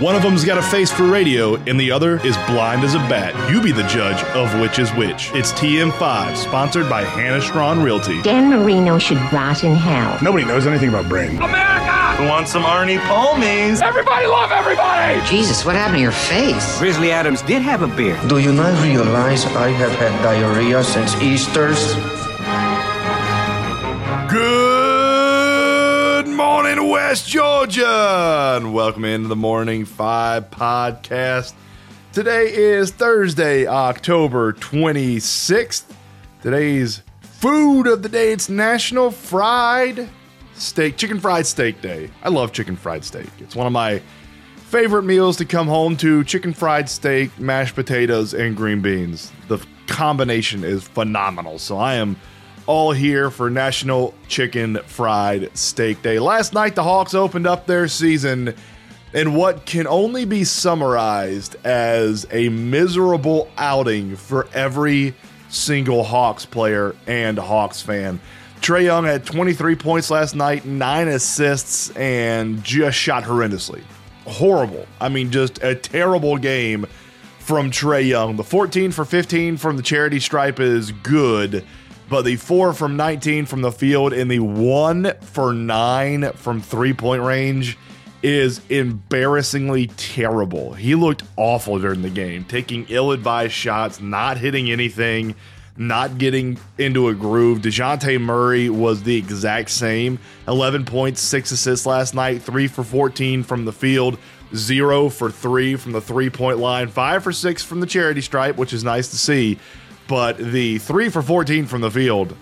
One 0.00 0.16
of 0.16 0.22
them's 0.22 0.46
got 0.46 0.56
a 0.56 0.62
face 0.62 0.90
for 0.90 1.04
radio, 1.04 1.56
and 1.56 1.78
the 1.78 1.90
other 1.90 2.18
is 2.24 2.34
blind 2.46 2.84
as 2.84 2.94
a 2.94 2.98
bat. 3.00 3.34
You 3.52 3.60
be 3.60 3.70
the 3.70 3.82
judge 3.82 4.22
of 4.34 4.58
which 4.58 4.78
is 4.78 4.88
which. 4.94 5.30
It's 5.34 5.52
TM5, 5.52 6.36
sponsored 6.36 6.88
by 6.88 7.02
Hannah 7.04 7.42
Strawn 7.42 7.82
Realty. 7.82 8.22
Dan 8.22 8.48
Marino 8.48 8.98
should 8.98 9.18
rot 9.30 9.62
in 9.62 9.74
hell. 9.74 10.18
Nobody 10.22 10.46
knows 10.46 10.66
anything 10.66 10.88
about 10.88 11.06
brain. 11.06 11.36
America! 11.36 12.16
Who 12.16 12.28
wants 12.28 12.50
some 12.50 12.62
Arnie 12.62 12.98
Palmies? 13.00 13.82
Everybody 13.82 14.26
love 14.26 14.50
everybody! 14.52 15.20
Jesus, 15.28 15.66
what 15.66 15.76
happened 15.76 15.98
to 15.98 16.02
your 16.02 16.12
face? 16.12 16.78
Grizzly 16.78 17.12
Adams 17.12 17.42
did 17.42 17.60
have 17.60 17.82
a 17.82 17.86
beard. 17.86 18.26
Do 18.26 18.38
you 18.38 18.54
not 18.54 18.82
realize 18.82 19.44
I 19.44 19.68
have 19.68 19.92
had 19.92 20.22
diarrhea 20.22 20.82
since 20.82 21.14
Easter's? 21.20 21.94
Good 24.30 24.59
morning, 26.70 26.88
West 26.92 27.26
Georgia, 27.26 28.54
and 28.56 28.72
welcome 28.72 29.04
into 29.04 29.26
the 29.26 29.34
Morning 29.34 29.84
Five 29.84 30.50
podcast. 30.50 31.52
Today 32.12 32.54
is 32.54 32.92
Thursday, 32.92 33.66
October 33.66 34.52
26th. 34.52 35.82
Today's 36.42 37.02
food 37.22 37.88
of 37.88 38.04
the 38.04 38.08
day 38.08 38.30
it's 38.30 38.48
National 38.48 39.10
Fried 39.10 40.08
Steak, 40.54 40.96
Chicken 40.96 41.18
Fried 41.18 41.44
Steak 41.44 41.82
Day. 41.82 42.08
I 42.22 42.28
love 42.28 42.52
chicken 42.52 42.76
fried 42.76 43.04
steak. 43.04 43.26
It's 43.40 43.56
one 43.56 43.66
of 43.66 43.72
my 43.72 44.00
favorite 44.68 45.02
meals 45.02 45.36
to 45.38 45.44
come 45.44 45.66
home 45.66 45.96
to 45.96 46.22
chicken 46.22 46.52
fried 46.52 46.88
steak, 46.88 47.36
mashed 47.40 47.74
potatoes, 47.74 48.32
and 48.32 48.56
green 48.56 48.80
beans. 48.80 49.32
The 49.48 49.58
combination 49.88 50.62
is 50.62 50.86
phenomenal. 50.86 51.58
So 51.58 51.78
I 51.78 51.94
am 51.94 52.16
all 52.70 52.92
here 52.92 53.32
for 53.32 53.50
National 53.50 54.14
Chicken 54.28 54.78
Fried 54.86 55.50
Steak 55.58 56.02
Day. 56.02 56.20
Last 56.20 56.52
night, 56.52 56.76
the 56.76 56.84
Hawks 56.84 57.14
opened 57.14 57.44
up 57.44 57.66
their 57.66 57.88
season 57.88 58.54
in 59.12 59.34
what 59.34 59.66
can 59.66 59.88
only 59.88 60.24
be 60.24 60.44
summarized 60.44 61.56
as 61.66 62.28
a 62.30 62.48
miserable 62.48 63.50
outing 63.58 64.14
for 64.14 64.46
every 64.54 65.16
single 65.48 66.04
Hawks 66.04 66.46
player 66.46 66.94
and 67.08 67.36
Hawks 67.40 67.82
fan. 67.82 68.20
Trae 68.60 68.84
Young 68.84 69.04
had 69.04 69.26
23 69.26 69.74
points 69.74 70.08
last 70.08 70.36
night, 70.36 70.64
nine 70.64 71.08
assists, 71.08 71.90
and 71.96 72.62
just 72.62 72.96
shot 72.96 73.24
horrendously. 73.24 73.82
Horrible. 74.26 74.86
I 75.00 75.08
mean, 75.08 75.32
just 75.32 75.60
a 75.64 75.74
terrible 75.74 76.36
game 76.36 76.86
from 77.40 77.72
Trae 77.72 78.06
Young. 78.06 78.36
The 78.36 78.44
14 78.44 78.92
for 78.92 79.04
15 79.04 79.56
from 79.56 79.76
the 79.76 79.82
charity 79.82 80.20
stripe 80.20 80.60
is 80.60 80.92
good, 80.92 81.64
but 82.10 82.22
the 82.22 82.36
4 82.36 82.74
from 82.74 82.96
19 82.96 83.46
from 83.46 83.62
the 83.62 83.72
field 83.72 84.12
and 84.12 84.30
the 84.30 84.40
1 84.40 85.14
for 85.22 85.54
9 85.54 86.32
from 86.32 86.60
three 86.60 86.92
point 86.92 87.22
range 87.22 87.78
is 88.22 88.60
embarrassingly 88.68 89.86
terrible. 89.96 90.74
He 90.74 90.94
looked 90.94 91.22
awful 91.36 91.78
during 91.78 92.02
the 92.02 92.10
game, 92.10 92.44
taking 92.44 92.84
ill 92.90 93.12
advised 93.12 93.54
shots, 93.54 94.00
not 94.00 94.36
hitting 94.36 94.70
anything 94.70 95.34
not 95.76 96.18
getting 96.18 96.58
into 96.76 97.08
a 97.08 97.14
groove. 97.14 97.60
DeJounte 97.60 98.20
Murray 98.20 98.68
was 98.68 99.02
the 99.02 99.16
exact 99.16 99.70
same 99.70 100.18
11 100.46 100.84
points, 100.84 101.22
six 101.22 101.50
assists 101.52 101.86
last 101.86 102.14
night, 102.14 102.42
three 102.42 102.66
for 102.66 102.84
14 102.84 103.42
from 103.42 103.64
the 103.64 103.72
field, 103.72 104.18
zero 104.54 105.08
for 105.08 105.30
three 105.30 105.76
from 105.76 105.92
the 105.92 106.00
three 106.00 106.28
point 106.28 106.58
line, 106.58 106.88
five 106.88 107.22
for 107.22 107.32
six 107.32 107.62
from 107.62 107.80
the 107.80 107.86
charity 107.86 108.20
stripe, 108.20 108.56
which 108.56 108.74
is 108.74 108.84
nice 108.84 109.08
to 109.08 109.16
see. 109.16 109.58
But 110.10 110.38
the 110.38 110.78
three 110.78 111.08
for 111.08 111.22
14 111.22 111.66
from 111.66 111.82
the 111.82 111.90
field, 111.90 112.36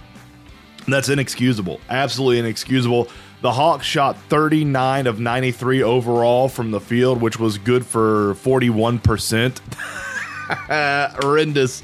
that's 0.87 1.11
inexcusable. 1.11 1.83
Absolutely 1.91 2.39
inexcusable. 2.39 3.09
The 3.43 3.53
Hawks 3.53 3.85
shot 3.85 4.17
39 4.31 5.07
of 5.07 5.21
93 5.21 5.83
overall 5.83 6.49
from 6.49 6.71
the 6.71 6.81
field, 6.81 7.21
which 7.21 7.39
was 7.39 7.59
good 7.59 7.85
for 7.85 8.33
41%. 8.37 9.59
Horrendous. 11.23 11.83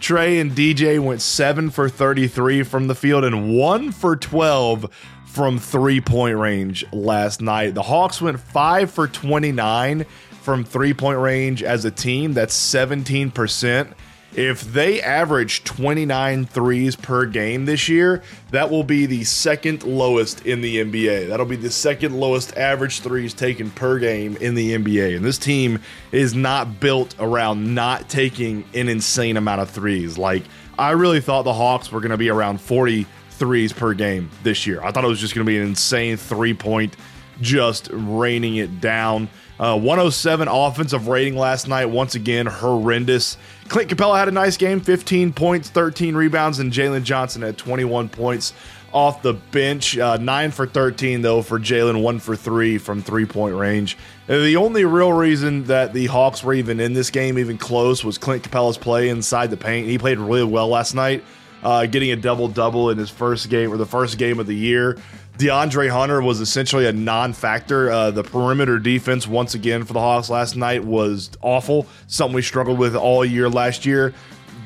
Trae 0.00 0.40
and 0.40 0.52
DJ 0.52 0.98
went 0.98 1.20
7 1.20 1.68
for 1.68 1.90
33 1.90 2.62
from 2.62 2.86
the 2.86 2.94
field 2.94 3.22
and 3.22 3.54
1 3.58 3.92
for 3.92 4.16
12 4.16 4.90
from 5.26 5.58
three 5.58 6.00
point 6.00 6.38
range 6.38 6.82
last 6.94 7.42
night. 7.42 7.74
The 7.74 7.82
Hawks 7.82 8.22
went 8.22 8.40
5 8.40 8.90
for 8.90 9.06
29 9.06 10.06
from 10.40 10.64
three 10.64 10.94
point 10.94 11.18
range 11.18 11.62
as 11.62 11.84
a 11.84 11.90
team. 11.90 12.32
That's 12.32 12.56
17%. 12.56 13.92
If 14.36 14.70
they 14.70 15.00
average 15.00 15.64
29 15.64 16.44
threes 16.44 16.94
per 16.94 17.24
game 17.24 17.64
this 17.64 17.88
year, 17.88 18.22
that 18.50 18.70
will 18.70 18.84
be 18.84 19.06
the 19.06 19.24
second 19.24 19.82
lowest 19.82 20.44
in 20.44 20.60
the 20.60 20.76
NBA. 20.84 21.28
That'll 21.28 21.46
be 21.46 21.56
the 21.56 21.70
second 21.70 22.20
lowest 22.20 22.54
average 22.54 23.00
threes 23.00 23.32
taken 23.32 23.70
per 23.70 23.98
game 23.98 24.36
in 24.36 24.54
the 24.54 24.76
NBA. 24.76 25.16
And 25.16 25.24
this 25.24 25.38
team 25.38 25.80
is 26.12 26.34
not 26.34 26.80
built 26.80 27.14
around 27.18 27.74
not 27.74 28.10
taking 28.10 28.62
an 28.74 28.90
insane 28.90 29.38
amount 29.38 29.62
of 29.62 29.70
threes. 29.70 30.18
Like, 30.18 30.42
I 30.78 30.90
really 30.90 31.22
thought 31.22 31.44
the 31.44 31.54
Hawks 31.54 31.90
were 31.90 32.00
going 32.00 32.10
to 32.10 32.18
be 32.18 32.28
around 32.28 32.60
40 32.60 33.06
threes 33.30 33.72
per 33.72 33.94
game 33.94 34.30
this 34.42 34.66
year. 34.66 34.82
I 34.82 34.92
thought 34.92 35.04
it 35.04 35.08
was 35.08 35.20
just 35.20 35.34
going 35.34 35.46
to 35.46 35.50
be 35.50 35.56
an 35.56 35.66
insane 35.66 36.18
three 36.18 36.52
point, 36.52 36.94
just 37.40 37.88
raining 37.92 38.56
it 38.56 38.80
down. 38.80 39.28
Uh, 39.58 39.78
107 39.78 40.48
offensive 40.48 41.08
rating 41.08 41.36
last 41.36 41.66
night. 41.66 41.86
Once 41.86 42.14
again, 42.14 42.46
horrendous. 42.46 43.38
Clint 43.68 43.90
Capela 43.90 44.18
had 44.18 44.28
a 44.28 44.32
nice 44.32 44.56
game 44.56 44.80
15 44.80 45.32
points, 45.32 45.70
13 45.70 46.14
rebounds, 46.14 46.58
and 46.58 46.72
Jalen 46.72 47.04
Johnson 47.04 47.42
had 47.42 47.56
21 47.56 48.10
points 48.10 48.52
off 48.92 49.22
the 49.22 49.34
bench. 49.34 49.96
Uh, 49.98 50.16
9 50.16 50.50
for 50.50 50.66
13, 50.66 51.22
though, 51.22 51.42
for 51.42 51.58
Jalen, 51.58 52.02
1 52.02 52.18
for 52.18 52.36
3 52.36 52.78
from 52.78 53.02
three 53.02 53.24
point 53.24 53.54
range. 53.54 53.96
And 54.28 54.42
the 54.42 54.56
only 54.56 54.84
real 54.84 55.12
reason 55.12 55.64
that 55.64 55.92
the 55.92 56.06
Hawks 56.06 56.42
were 56.44 56.54
even 56.54 56.80
in 56.80 56.92
this 56.92 57.10
game, 57.10 57.38
even 57.38 57.58
close, 57.58 58.04
was 58.04 58.18
Clint 58.18 58.42
Capela's 58.42 58.78
play 58.78 59.08
inside 59.08 59.50
the 59.50 59.56
paint. 59.56 59.86
He 59.86 59.98
played 59.98 60.18
really 60.18 60.44
well 60.44 60.68
last 60.68 60.94
night, 60.94 61.24
uh, 61.62 61.86
getting 61.86 62.10
a 62.10 62.16
double 62.16 62.48
double 62.48 62.90
in 62.90 62.98
his 62.98 63.10
first 63.10 63.48
game 63.48 63.72
or 63.72 63.76
the 63.76 63.86
first 63.86 64.18
game 64.18 64.38
of 64.38 64.46
the 64.46 64.54
year. 64.54 64.98
DeAndre 65.38 65.90
Hunter 65.90 66.22
was 66.22 66.40
essentially 66.40 66.86
a 66.86 66.92
non-factor. 66.92 67.90
Uh, 67.90 68.10
the 68.10 68.22
perimeter 68.22 68.78
defense, 68.78 69.26
once 69.26 69.54
again 69.54 69.84
for 69.84 69.92
the 69.92 70.00
Hawks 70.00 70.30
last 70.30 70.56
night, 70.56 70.82
was 70.82 71.30
awful. 71.42 71.86
Something 72.06 72.34
we 72.34 72.42
struggled 72.42 72.78
with 72.78 72.96
all 72.96 73.24
year 73.24 73.48
last 73.50 73.84
year. 73.84 74.14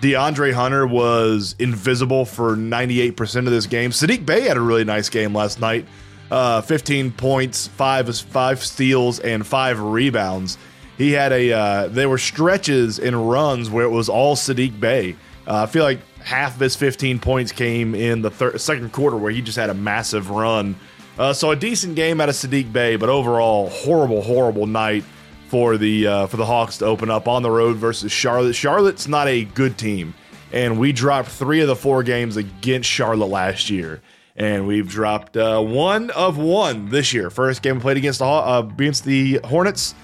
DeAndre 0.01 0.53
Hunter 0.53 0.87
was 0.87 1.57
invisible 1.59 2.25
for 2.25 2.57
98% 2.57 3.37
of 3.39 3.51
this 3.51 3.67
game. 3.67 3.91
Saddiq 3.91 4.25
Bey 4.25 4.43
had 4.43 4.57
a 4.57 4.61
really 4.61 4.85
nice 4.85 5.09
game 5.09 5.35
last 5.35 5.61
night. 5.61 5.87
Uh, 6.31 6.61
15 6.61 7.11
points, 7.13 7.67
five 7.67 8.09
five 8.21 8.65
steals, 8.65 9.19
and 9.19 9.45
five 9.45 9.81
rebounds. 9.81 10.57
He 10.97 11.11
had 11.13 11.33
a. 11.33 11.53
Uh, 11.53 11.89
there 11.89 12.09
were 12.09 12.19
stretches 12.19 12.99
and 13.01 13.29
runs 13.29 13.69
where 13.69 13.85
it 13.85 13.91
was 13.91 14.09
all 14.09 14.37
Saddiq 14.37 14.79
Bey. 14.79 15.17
Uh, 15.47 15.65
I 15.65 15.67
feel 15.67 15.83
like 15.83 15.99
half 16.25 16.55
of 16.55 16.61
his 16.61 16.77
15 16.77 17.19
points 17.19 17.53
came 17.53 17.95
in 17.95 18.23
the 18.23 18.31
third, 18.31 18.61
second 18.61 18.93
quarter 18.93 19.17
where 19.17 19.33
he 19.33 19.43
just 19.43 19.59
had 19.59 19.71
a 19.71 19.75
massive 19.75 20.31
run. 20.31 20.77
Uh, 21.19 21.33
so 21.33 21.51
a 21.51 21.57
decent 21.57 21.97
game 21.97 22.21
out 22.21 22.29
of 22.29 22.35
Saddiq 22.35 22.73
Bey, 22.73 22.97
but 22.97 23.09
overall 23.09 23.69
horrible, 23.69 24.23
horrible 24.23 24.67
night 24.67 25.05
for 25.49 25.77
the 25.77 26.07
uh, 26.07 26.27
for 26.29 26.37
the 26.37 26.47
Hawks 26.47 26.79
to 26.79 26.87
open 26.87 27.11
up 27.11 27.27
on 27.27 27.43
the 27.43 27.51
road 27.51 27.77
versus 27.77 28.13
Charlotte. 28.13 28.55
Charlotte's 28.55 29.09
not 29.09 29.27
a 29.27 29.45
good 29.45 29.77
team, 29.77 30.15
and 30.53 30.79
we 30.79 30.93
dropped 30.93 31.29
three 31.29 31.61
of 31.61 31.69
the 31.69 31.77
four 31.77 32.03
games 32.03 32.37
against 32.37 32.89
Charlotte 32.89 33.27
last 33.27 33.69
year, 33.69 34.01
and 34.37 34.67
we've 34.67 34.89
dropped 34.89 35.37
uh, 35.37 35.61
one 35.61 36.11
of 36.11 36.39
one 36.39 36.89
this 36.89 37.13
year. 37.13 37.29
First 37.29 37.63
game 37.63 37.77
we 37.77 37.81
played 37.83 37.97
against 37.97 38.21
the 38.21 38.27
uh, 38.27 38.63
against 38.63 39.05
the 39.05 39.41
Hornets, 39.45 39.95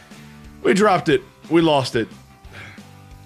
we 0.62 0.74
dropped 0.74 1.08
it, 1.08 1.22
we 1.48 1.60
lost 1.62 1.94
it 1.94 2.08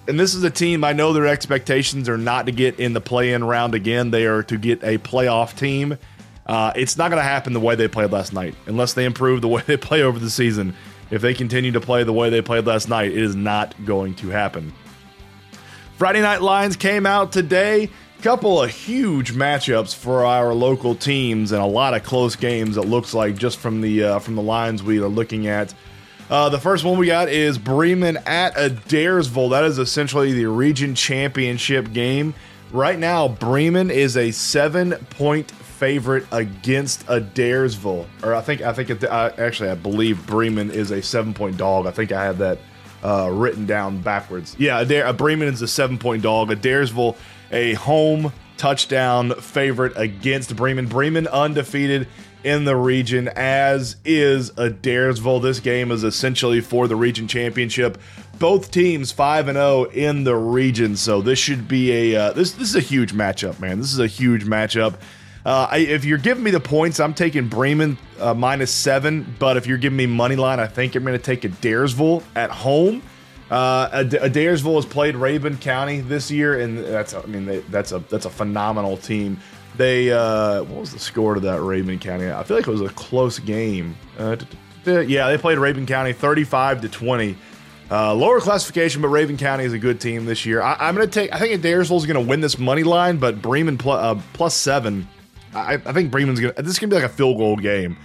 and 0.07 0.19
this 0.19 0.33
is 0.33 0.43
a 0.43 0.49
team 0.49 0.83
I 0.83 0.93
know 0.93 1.13
their 1.13 1.27
expectations 1.27 2.09
are 2.09 2.17
not 2.17 2.47
to 2.47 2.51
get 2.51 2.79
in 2.79 2.93
the 2.93 3.01
play-in 3.01 3.43
round 3.43 3.75
again. 3.75 4.11
They 4.11 4.25
are 4.25 4.43
to 4.43 4.57
get 4.57 4.83
a 4.83 4.97
playoff 4.97 5.57
team. 5.57 5.97
Uh, 6.45 6.73
it's 6.75 6.97
not 6.97 7.09
going 7.09 7.19
to 7.19 7.27
happen 7.27 7.53
the 7.53 7.59
way 7.59 7.75
they 7.75 7.87
played 7.87 8.11
last 8.11 8.33
night 8.33 8.55
unless 8.65 8.93
they 8.93 9.05
improve 9.05 9.41
the 9.41 9.47
way 9.49 9.61
they 9.65 9.77
play 9.77 10.01
over 10.01 10.19
the 10.19 10.29
season. 10.29 10.75
If 11.11 11.21
they 11.21 11.33
continue 11.33 11.73
to 11.73 11.81
play 11.81 12.03
the 12.03 12.13
way 12.13 12.29
they 12.29 12.41
played 12.41 12.65
last 12.65 12.89
night, 12.89 13.11
it 13.11 13.17
is 13.17 13.35
not 13.35 13.75
going 13.85 14.15
to 14.15 14.29
happen. 14.29 14.73
Friday 15.97 16.21
night 16.21 16.41
lines 16.41 16.75
came 16.75 17.05
out 17.05 17.31
today. 17.31 17.89
Couple 18.21 18.61
of 18.61 18.69
huge 18.69 19.33
matchups 19.33 19.95
for 19.95 20.25
our 20.25 20.53
local 20.53 20.93
teams 20.93 21.51
and 21.51 21.61
a 21.61 21.65
lot 21.65 21.95
of 21.95 22.03
close 22.03 22.35
games. 22.35 22.77
It 22.77 22.81
looks 22.81 23.15
like 23.15 23.35
just 23.35 23.57
from 23.57 23.81
the 23.81 24.03
uh, 24.03 24.19
from 24.19 24.35
the 24.35 24.43
lines 24.43 24.83
we 24.83 24.99
are 24.99 25.07
looking 25.07 25.47
at. 25.47 25.73
Uh, 26.31 26.47
the 26.47 26.57
first 26.57 26.85
one 26.85 26.97
we 26.97 27.07
got 27.07 27.27
is 27.27 27.57
Bremen 27.57 28.15
at 28.25 28.55
Adairsville. 28.55 29.49
That 29.49 29.65
is 29.65 29.77
essentially 29.77 30.31
the 30.31 30.45
region 30.45 30.95
championship 30.95 31.91
game. 31.91 32.33
Right 32.71 32.97
now, 32.97 33.27
Bremen 33.27 33.91
is 33.91 34.15
a 34.15 34.31
seven-point 34.31 35.51
favorite 35.51 36.25
against 36.31 37.05
Adairsville. 37.07 38.07
Or 38.23 38.33
I 38.33 38.39
think 38.39 38.61
I 38.61 38.71
think 38.71 38.89
it, 38.89 39.03
I, 39.03 39.27
actually 39.31 39.71
I 39.71 39.75
believe 39.75 40.25
Bremen 40.25 40.71
is 40.71 40.91
a 40.91 41.01
seven-point 41.01 41.57
dog. 41.57 41.85
I 41.85 41.91
think 41.91 42.13
I 42.13 42.23
have 42.23 42.37
that 42.37 42.59
uh, 43.03 43.29
written 43.29 43.65
down 43.65 44.01
backwards. 44.01 44.55
Yeah, 44.57 44.79
Adair, 44.79 45.07
uh, 45.07 45.11
Bremen 45.11 45.49
is 45.49 45.61
a 45.61 45.67
seven-point 45.67 46.23
dog. 46.23 46.47
Adairsville 46.47 47.17
a 47.51 47.73
home 47.73 48.31
touchdown 48.55 49.33
favorite 49.41 49.91
against 49.97 50.55
Bremen. 50.55 50.87
Bremen 50.87 51.27
undefeated 51.27 52.07
in 52.43 52.65
the 52.65 52.75
region, 52.75 53.27
as 53.29 53.95
is 54.05 54.51
Adairsville. 54.51 55.41
This 55.41 55.59
game 55.59 55.91
is 55.91 56.03
essentially 56.03 56.61
for 56.61 56.87
the 56.87 56.95
region 56.95 57.27
championship. 57.27 57.99
Both 58.39 58.71
teams 58.71 59.11
five 59.11 59.47
and 59.47 59.55
zero 59.55 59.83
in 59.85 60.23
the 60.23 60.35
region, 60.35 60.95
so 60.95 61.21
this 61.21 61.37
should 61.37 61.67
be 61.67 62.13
a 62.13 62.19
uh, 62.19 62.33
this 62.33 62.53
this 62.53 62.69
is 62.69 62.75
a 62.75 62.81
huge 62.81 63.13
matchup, 63.13 63.59
man. 63.59 63.79
This 63.79 63.93
is 63.93 63.99
a 63.99 64.07
huge 64.07 64.45
matchup. 64.45 64.95
Uh, 65.45 65.67
I, 65.71 65.77
if 65.79 66.05
you're 66.05 66.17
giving 66.17 66.43
me 66.43 66.51
the 66.51 66.59
points, 66.59 66.99
I'm 66.99 67.13
taking 67.13 67.47
Bremen 67.47 67.97
uh, 68.19 68.33
minus 68.33 68.71
seven. 68.71 69.35
But 69.39 69.57
if 69.57 69.67
you're 69.67 69.77
giving 69.77 69.97
me 69.97 70.05
money 70.05 70.35
line, 70.35 70.59
I 70.59 70.67
think 70.67 70.95
I'm 70.95 71.03
going 71.03 71.17
to 71.17 71.23
take 71.23 71.41
Adairsville 71.41 72.23
at 72.35 72.51
home. 72.51 73.01
Uh, 73.49 74.03
Adairsville 74.03 74.75
has 74.75 74.85
played 74.85 75.13
Rabun 75.15 75.59
County 75.59 75.99
this 75.99 76.31
year, 76.31 76.61
and 76.61 76.77
that's 76.77 77.13
I 77.13 77.21
mean 77.23 77.45
they, 77.45 77.59
that's 77.59 77.91
a 77.91 77.99
that's 77.99 78.25
a 78.25 78.29
phenomenal 78.29 78.97
team. 78.97 79.39
They 79.77 80.11
uh, 80.11 80.63
what 80.63 80.81
was 80.81 80.93
the 80.93 80.99
score 80.99 81.35
to 81.35 81.39
that 81.41 81.59
Rabun 81.59 81.99
County? 82.01 82.31
I 82.31 82.43
feel 82.43 82.57
like 82.57 82.67
it 82.67 82.71
was 82.71 82.81
a 82.81 82.89
close 82.89 83.39
game. 83.39 83.95
Uh, 84.17 84.37
yeah, 84.85 85.29
they 85.29 85.37
played 85.37 85.57
Rabun 85.57 85.87
County 85.87 86.13
35 86.13 86.81
to 86.81 86.89
20. 86.89 87.37
Uh, 87.89 88.13
lower 88.13 88.39
classification, 88.39 89.01
but 89.01 89.09
Rabun 89.09 89.37
County 89.37 89.65
is 89.65 89.73
a 89.73 89.79
good 89.79 89.99
team 89.99 90.25
this 90.25 90.45
year. 90.45 90.61
I, 90.61 90.87
am 90.87 90.95
going 90.95 91.07
to 91.07 91.11
take. 91.11 91.33
I 91.33 91.39
think 91.39 91.61
Adairsville 91.61 91.97
is 91.97 92.05
going 92.05 92.23
to 92.23 92.27
win 92.29 92.39
this 92.39 92.57
money 92.57 92.83
line, 92.83 93.17
but 93.17 93.41
Bremen 93.41 93.79
uh, 93.85 94.19
plus 94.33 94.55
seven. 94.55 95.07
I, 95.53 95.73
I 95.73 95.93
think 95.93 96.11
Bremen's 96.11 96.39
going 96.39 96.53
to. 96.53 96.61
This 96.61 96.73
is 96.73 96.79
going 96.79 96.89
to 96.89 96.95
be 96.95 97.01
like 97.01 97.11
a 97.11 97.13
field 97.13 97.37
goal 97.37 97.57
game. 97.57 97.97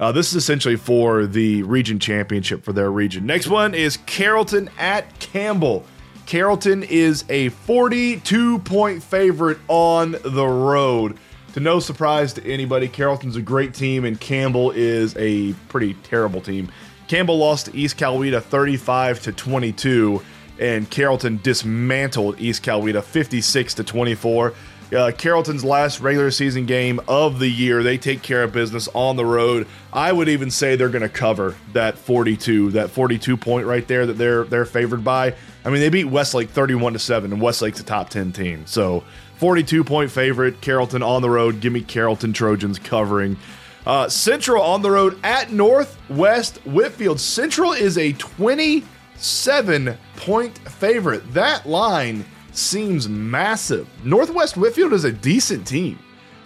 Uh, 0.00 0.12
this 0.12 0.28
is 0.28 0.34
essentially 0.34 0.76
for 0.76 1.26
the 1.26 1.62
region 1.64 1.98
championship 1.98 2.64
for 2.64 2.72
their 2.72 2.90
region. 2.90 3.26
Next 3.26 3.48
one 3.48 3.74
is 3.74 3.96
Carrollton 4.06 4.70
at 4.78 5.18
Campbell. 5.18 5.84
Carrollton 6.28 6.82
is 6.82 7.24
a 7.30 7.48
42 7.48 8.58
point 8.58 9.02
favorite 9.02 9.56
on 9.66 10.12
the 10.22 10.46
road. 10.46 11.16
To 11.54 11.60
no 11.60 11.80
surprise 11.80 12.34
to 12.34 12.44
anybody, 12.44 12.86
Carrollton's 12.86 13.36
a 13.36 13.40
great 13.40 13.72
team 13.72 14.04
and 14.04 14.20
Campbell 14.20 14.70
is 14.72 15.16
a 15.16 15.54
pretty 15.70 15.94
terrible 15.94 16.42
team. 16.42 16.70
Campbell 17.06 17.38
lost 17.38 17.64
to 17.64 17.74
East 17.74 17.96
Coweta 17.96 18.42
35 18.42 19.22
to 19.22 19.32
22, 19.32 20.20
and 20.58 20.90
Carrollton 20.90 21.40
dismantled 21.42 22.38
East 22.38 22.62
Coweta 22.62 23.02
56 23.02 23.72
to 23.72 23.82
24. 23.82 24.52
Uh, 24.92 25.12
Carrollton's 25.16 25.64
last 25.64 26.00
regular 26.00 26.30
season 26.30 26.64
game 26.64 27.00
of 27.06 27.38
the 27.38 27.48
year. 27.48 27.82
They 27.82 27.98
take 27.98 28.22
care 28.22 28.42
of 28.42 28.52
business 28.52 28.88
on 28.94 29.16
the 29.16 29.24
road. 29.26 29.66
I 29.92 30.12
would 30.12 30.28
even 30.28 30.50
say 30.50 30.76
they're 30.76 30.88
going 30.88 31.02
to 31.02 31.10
cover 31.10 31.56
that 31.74 31.98
42, 31.98 32.70
that 32.70 32.90
42 32.90 33.36
point 33.36 33.66
right 33.66 33.86
there 33.86 34.06
that 34.06 34.14
they're 34.14 34.44
they're 34.44 34.64
favored 34.64 35.04
by. 35.04 35.34
I 35.64 35.70
mean, 35.70 35.80
they 35.80 35.90
beat 35.90 36.06
Westlake 36.06 36.48
31 36.50 36.94
to 36.94 36.98
7 36.98 37.32
and 37.32 37.42
Westlake's 37.42 37.80
a 37.80 37.84
top 37.84 38.08
10 38.08 38.32
team. 38.32 38.66
So, 38.66 39.04
42 39.36 39.84
point 39.84 40.10
favorite, 40.10 40.60
Carrollton 40.60 41.02
on 41.02 41.22
the 41.22 41.30
road. 41.30 41.60
Give 41.60 41.72
me 41.72 41.82
Carrollton 41.82 42.32
Trojans 42.32 42.78
covering. 42.78 43.36
Uh, 43.86 44.08
Central 44.08 44.62
on 44.62 44.82
the 44.82 44.90
road 44.90 45.18
at 45.22 45.52
Northwest 45.52 46.58
Whitfield. 46.66 47.20
Central 47.20 47.72
is 47.72 47.96
a 47.98 48.12
27 48.14 49.98
point 50.16 50.58
favorite. 50.58 51.32
That 51.34 51.66
line 51.66 52.24
seems 52.58 53.08
massive. 53.08 53.88
Northwest 54.04 54.56
Whitfield 54.56 54.92
is 54.92 55.04
a 55.04 55.12
decent 55.12 55.66
team. 55.66 55.98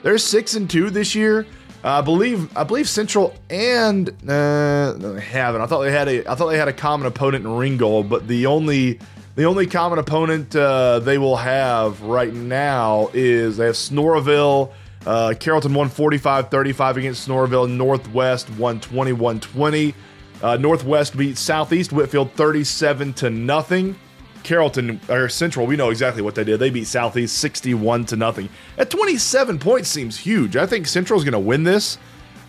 They're 0.03 0.19
six 0.19 0.55
and 0.55 0.69
two 0.69 0.91
this 0.91 1.15
year. 1.15 1.47
Uh, 1.85 1.99
I 1.99 2.01
believe 2.01 2.57
I 2.57 2.65
believe 2.65 2.89
Central 2.89 3.35
and 3.51 4.09
uh, 4.29 4.93
they 4.93 5.21
haven't. 5.21 5.63
I 5.63 5.67
thought 5.67 5.83
they 5.83 5.91
had 5.91 6.09
a 6.09 6.31
I 6.31 6.35
thought 6.35 6.49
they 6.49 6.59
had 6.59 6.69
a 6.69 6.73
common 6.73 7.07
opponent 7.07 7.45
in 7.45 7.57
Ringgold, 7.57 8.09
but 8.09 8.29
the 8.29 8.47
only 8.47 9.01
the 9.35 9.45
only 9.45 9.67
common 9.67 9.99
opponent 9.99 10.55
uh, 10.55 10.99
they 11.01 11.19
will 11.19 11.37
have 11.37 12.01
right 12.03 12.33
now 12.33 13.11
is 13.15 13.57
they 13.57 13.67
have 13.67 13.75
Sonoraville. 13.75 14.73
Uh, 15.05 15.35
Carrollton 15.39 15.75
won 15.75 15.89
45-35 15.89 16.97
against 16.97 17.27
Sonoraville. 17.27 17.69
Northwest 17.69 18.49
won 18.51 18.79
21-20. 18.79 19.95
Uh, 20.43 20.57
Northwest 20.59 21.17
beat 21.17 21.37
Southeast 21.37 21.93
Whitfield 21.93 22.33
37 22.33 23.15
to 23.15 23.31
nothing. 23.31 23.99
Carrollton 24.43 25.01
or 25.09 25.29
Central, 25.29 25.67
we 25.67 25.77
know 25.77 25.91
exactly 25.91 26.23
what 26.23 26.35
they 26.35 26.45
did. 26.45 26.59
They 26.59 26.71
beat 26.71 26.87
Southeast 26.87 27.39
61 27.39 28.07
to 28.07 28.17
nothing. 28.17 28.49
At 28.79 28.91
27 28.91 29.59
points 29.59 29.89
seems 29.89 30.19
huge. 30.19 30.57
I 30.57 30.67
think 30.67 30.87
Central's 30.87 31.25
going 31.25 31.33
to 31.33 31.39
win 31.39 31.65
this, 31.65 31.99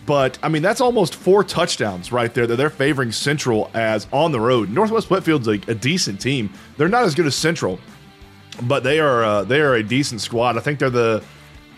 but 0.06 0.38
I 0.42 0.48
mean 0.48 0.62
that's 0.62 0.80
almost 0.80 1.14
four 1.14 1.44
touchdowns 1.44 2.12
right 2.12 2.32
there 2.32 2.46
that 2.46 2.56
they're 2.56 2.70
favoring 2.70 3.12
Central 3.12 3.70
as 3.74 4.06
on 4.12 4.32
the 4.32 4.40
road. 4.40 4.70
Northwest 4.70 5.08
Whitfield's 5.10 5.48
a, 5.48 5.60
a 5.68 5.74
decent 5.74 6.20
team. 6.20 6.52
They're 6.76 6.88
not 6.88 7.04
as 7.04 7.14
good 7.14 7.26
as 7.26 7.34
Central, 7.34 7.78
but 8.62 8.82
they 8.84 9.00
are 9.00 9.24
uh, 9.24 9.44
they 9.44 9.60
are 9.60 9.74
a 9.74 9.82
decent 9.82 10.20
squad. 10.20 10.56
I 10.56 10.60
think 10.60 10.78
they're 10.78 10.90
the 10.90 11.22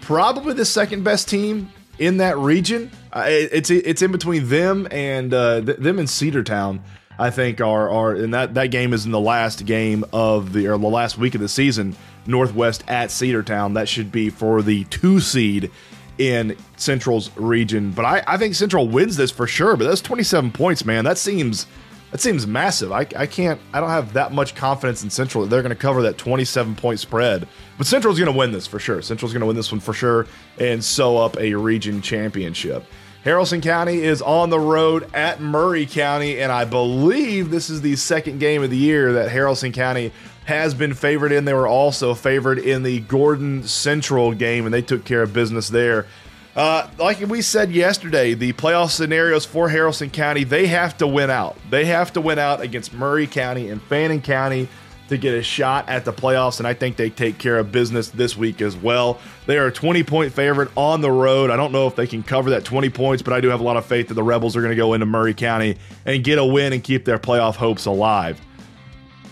probably 0.00 0.54
the 0.54 0.64
second 0.64 1.04
best 1.04 1.28
team 1.28 1.70
in 1.98 2.18
that 2.18 2.36
region. 2.38 2.90
Uh, 3.12 3.24
it, 3.28 3.50
it's 3.52 3.70
it's 3.70 4.02
in 4.02 4.12
between 4.12 4.48
them 4.48 4.86
and 4.90 5.32
uh, 5.32 5.60
th- 5.60 5.78
them 5.78 5.98
and 5.98 6.08
Cedartown. 6.08 6.80
I 7.18 7.30
think 7.30 7.60
are 7.60 7.88
are 7.90 8.12
and 8.12 8.34
that 8.34 8.54
that 8.54 8.70
game 8.70 8.92
is 8.92 9.06
in 9.06 9.12
the 9.12 9.20
last 9.20 9.64
game 9.64 10.04
of 10.12 10.52
the 10.52 10.68
or 10.68 10.78
the 10.78 10.86
last 10.86 11.18
week 11.18 11.34
of 11.34 11.40
the 11.40 11.48
season. 11.48 11.96
Northwest 12.26 12.84
at 12.88 13.10
Cedartown. 13.10 13.74
That 13.74 13.88
should 13.88 14.10
be 14.10 14.30
for 14.30 14.62
the 14.62 14.84
two 14.84 15.20
seed 15.20 15.70
in 16.18 16.56
Central's 16.76 17.30
region. 17.36 17.90
But 17.90 18.04
I, 18.04 18.22
I 18.26 18.36
think 18.36 18.54
Central 18.54 18.88
wins 18.88 19.16
this 19.16 19.30
for 19.30 19.46
sure. 19.46 19.76
But 19.76 19.86
that's 19.86 20.00
27 20.00 20.50
points, 20.52 20.84
man. 20.84 21.04
That 21.04 21.18
seems 21.18 21.66
that 22.10 22.20
seems 22.20 22.46
massive. 22.46 22.92
I, 22.92 23.06
I 23.16 23.26
can't 23.26 23.60
I 23.72 23.80
don't 23.80 23.90
have 23.90 24.12
that 24.14 24.32
much 24.32 24.54
confidence 24.54 25.02
in 25.02 25.10
Central 25.10 25.44
that 25.44 25.50
they're 25.50 25.62
going 25.62 25.70
to 25.70 25.76
cover 25.76 26.02
that 26.02 26.18
27 26.18 26.74
point 26.76 27.00
spread. 27.00 27.48
But 27.78 27.86
Central's 27.86 28.18
going 28.18 28.32
to 28.32 28.38
win 28.38 28.52
this 28.52 28.66
for 28.66 28.78
sure. 28.78 29.02
Central's 29.02 29.32
going 29.32 29.40
to 29.40 29.46
win 29.46 29.56
this 29.56 29.70
one 29.70 29.80
for 29.80 29.92
sure 29.92 30.26
and 30.58 30.82
sew 30.82 31.18
up 31.18 31.38
a 31.38 31.54
region 31.54 32.02
championship. 32.02 32.84
Haralson 33.26 33.60
County 33.60 34.04
is 34.04 34.22
on 34.22 34.50
the 34.50 34.60
road 34.60 35.12
at 35.12 35.40
Murray 35.40 35.84
County, 35.84 36.40
and 36.40 36.52
I 36.52 36.64
believe 36.64 37.50
this 37.50 37.68
is 37.70 37.80
the 37.80 37.96
second 37.96 38.38
game 38.38 38.62
of 38.62 38.70
the 38.70 38.76
year 38.76 39.14
that 39.14 39.32
Haralson 39.32 39.74
County 39.74 40.12
has 40.44 40.74
been 40.74 40.94
favored 40.94 41.32
in. 41.32 41.44
They 41.44 41.52
were 41.52 41.66
also 41.66 42.14
favored 42.14 42.60
in 42.60 42.84
the 42.84 43.00
Gordon 43.00 43.64
Central 43.64 44.32
game, 44.32 44.64
and 44.64 44.72
they 44.72 44.80
took 44.80 45.04
care 45.04 45.22
of 45.22 45.32
business 45.32 45.68
there. 45.68 46.06
Uh, 46.54 46.88
like 46.98 47.18
we 47.18 47.42
said 47.42 47.72
yesterday, 47.72 48.34
the 48.34 48.52
playoff 48.52 48.90
scenarios 48.90 49.44
for 49.44 49.68
Haralson 49.68 50.12
County, 50.12 50.44
they 50.44 50.68
have 50.68 50.96
to 50.98 51.06
win 51.08 51.28
out. 51.28 51.56
They 51.68 51.86
have 51.86 52.12
to 52.12 52.20
win 52.20 52.38
out 52.38 52.60
against 52.60 52.94
Murray 52.94 53.26
County 53.26 53.70
and 53.70 53.82
Fannin 53.82 54.22
County 54.22 54.68
to 55.08 55.18
get 55.18 55.34
a 55.34 55.42
shot 55.42 55.88
at 55.88 56.04
the 56.04 56.12
playoffs, 56.12 56.58
and 56.58 56.66
I 56.66 56.74
think 56.74 56.96
they 56.96 57.10
take 57.10 57.38
care 57.38 57.58
of 57.58 57.72
business 57.72 58.08
this 58.08 58.36
week 58.36 58.60
as 58.60 58.76
well. 58.76 59.18
They 59.46 59.58
are 59.58 59.66
a 59.66 59.72
20 59.72 60.02
point 60.02 60.32
favorite 60.32 60.70
on 60.76 61.00
the 61.00 61.10
road. 61.10 61.50
I 61.50 61.56
don't 61.56 61.72
know 61.72 61.86
if 61.86 61.96
they 61.96 62.06
can 62.06 62.22
cover 62.22 62.50
that 62.50 62.64
20 62.64 62.90
points, 62.90 63.22
but 63.22 63.32
I 63.32 63.40
do 63.40 63.48
have 63.48 63.60
a 63.60 63.64
lot 63.64 63.76
of 63.76 63.86
faith 63.86 64.08
that 64.08 64.14
the 64.14 64.22
Rebels 64.22 64.56
are 64.56 64.60
going 64.60 64.70
to 64.70 64.76
go 64.76 64.94
into 64.94 65.06
Murray 65.06 65.34
County 65.34 65.76
and 66.04 66.22
get 66.24 66.38
a 66.38 66.44
win 66.44 66.72
and 66.72 66.82
keep 66.82 67.04
their 67.04 67.18
playoff 67.18 67.56
hopes 67.56 67.86
alive. 67.86 68.40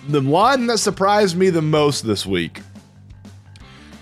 The 0.09 0.21
line 0.21 0.67
that 0.67 0.79
surprised 0.79 1.37
me 1.37 1.51
the 1.51 1.63
most 1.63 2.07
this 2.07 2.27
week 2.27 2.61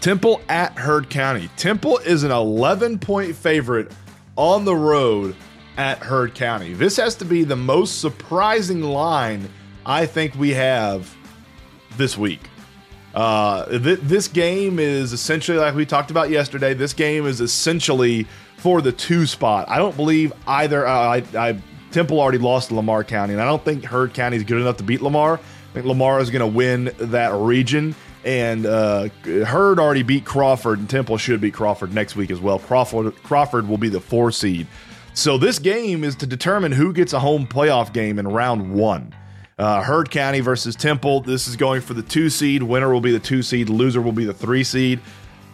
Temple 0.01 0.41
at 0.49 0.77
Heard 0.77 1.09
County. 1.09 1.49
Temple 1.57 1.99
is 1.99 2.25
an 2.25 2.33
11 2.33 2.99
point 2.99 3.37
favorite 3.37 3.93
on 4.37 4.65
the 4.65 4.75
road 4.75 5.37
at 5.77 5.99
Heard 5.99 6.35
County. 6.35 6.75
This 6.75 6.97
has 6.97 7.15
to 7.17 7.25
be 7.25 7.45
the 7.45 7.57
most 7.57 8.01
surprising 8.01 8.83
line 8.83 9.49
I 9.87 10.07
think 10.07 10.35
we 10.35 10.51
have 10.51 11.17
this 11.97 12.17
week. 12.17 12.41
Uh, 13.15 13.67
th- 13.67 14.01
this 14.01 14.29
game 14.29 14.79
is 14.79 15.13
essentially 15.13 15.59
like 15.59 15.75
we 15.75 15.85
talked 15.85 16.11
about 16.11 16.31
yesterday. 16.31 16.75
This 16.75 16.93
game 16.93 17.27
is 17.27 17.41
essentially 17.41 18.27
for 18.57 18.81
the 18.81 18.93
two 18.93 19.27
spot. 19.27 19.69
I 19.69 19.79
don't 19.79 19.97
believe 19.97 20.33
either. 20.47 20.87
Uh, 20.87 20.93
I, 20.93 21.25
I, 21.37 21.59
Temple 21.91 22.21
already 22.21 22.39
lost 22.39 22.69
to 22.69 22.75
Lamar 22.75 23.05
County, 23.05 23.35
and 23.35 23.43
I 23.43 23.45
don't 23.45 23.63
think 23.63 23.85
Heard 23.85 24.15
County 24.15 24.39
is 24.39 24.45
good 24.45 24.61
enough 24.61 24.79
to 24.79 24.83
beat 24.83 25.03
Lamar. 25.03 25.35
I 25.35 25.75
think 25.75 25.85
Lamar 25.85 26.21
is 26.21 26.31
going 26.31 26.41
to 26.41 26.47
win 26.47 26.91
that 26.99 27.35
region, 27.35 27.95
and 28.25 28.65
uh, 28.65 29.09
Heard 29.25 29.79
already 29.79 30.03
beat 30.03 30.25
Crawford, 30.25 30.79
and 30.79 30.89
Temple 30.89 31.19
should 31.19 31.41
beat 31.41 31.53
Crawford 31.53 31.93
next 31.93 32.17
week 32.17 32.31
as 32.31 32.41
well. 32.41 32.59
Crawford 32.59 33.15
Crawford 33.23 33.69
will 33.69 33.79
be 33.79 33.91
the 33.91 34.01
four 34.01 34.33
seed. 34.33 34.67
So 35.15 35.37
this 35.37 35.59
game 35.59 36.05
is 36.05 36.17
to 36.17 36.27
determine 36.27 36.73
who 36.73 36.95
gets 36.95 37.13
a 37.13 37.21
home 37.21 37.47
playoff 37.47 37.93
game 37.93 38.19
in 38.19 38.27
round 38.27 38.73
one. 38.73 39.15
Uh, 39.59 39.83
Heard 39.83 40.11
County 40.11 40.41
versus 40.41 40.75
Temple. 40.75 41.21
This 41.21 41.47
is 41.47 41.57
going 41.57 41.83
for 41.83 41.95
the 41.95 42.03
two 42.03 42.31
seed. 42.31 42.63
Winner 42.63 42.93
will 42.93 43.01
be 43.01 43.13
the 43.13 43.21
two 43.21 43.43
seed. 43.43 43.69
Loser 43.69 44.01
will 44.01 44.13
be 44.13 44.25
the 44.25 44.35
three 44.35 44.65
seed. 44.65 45.01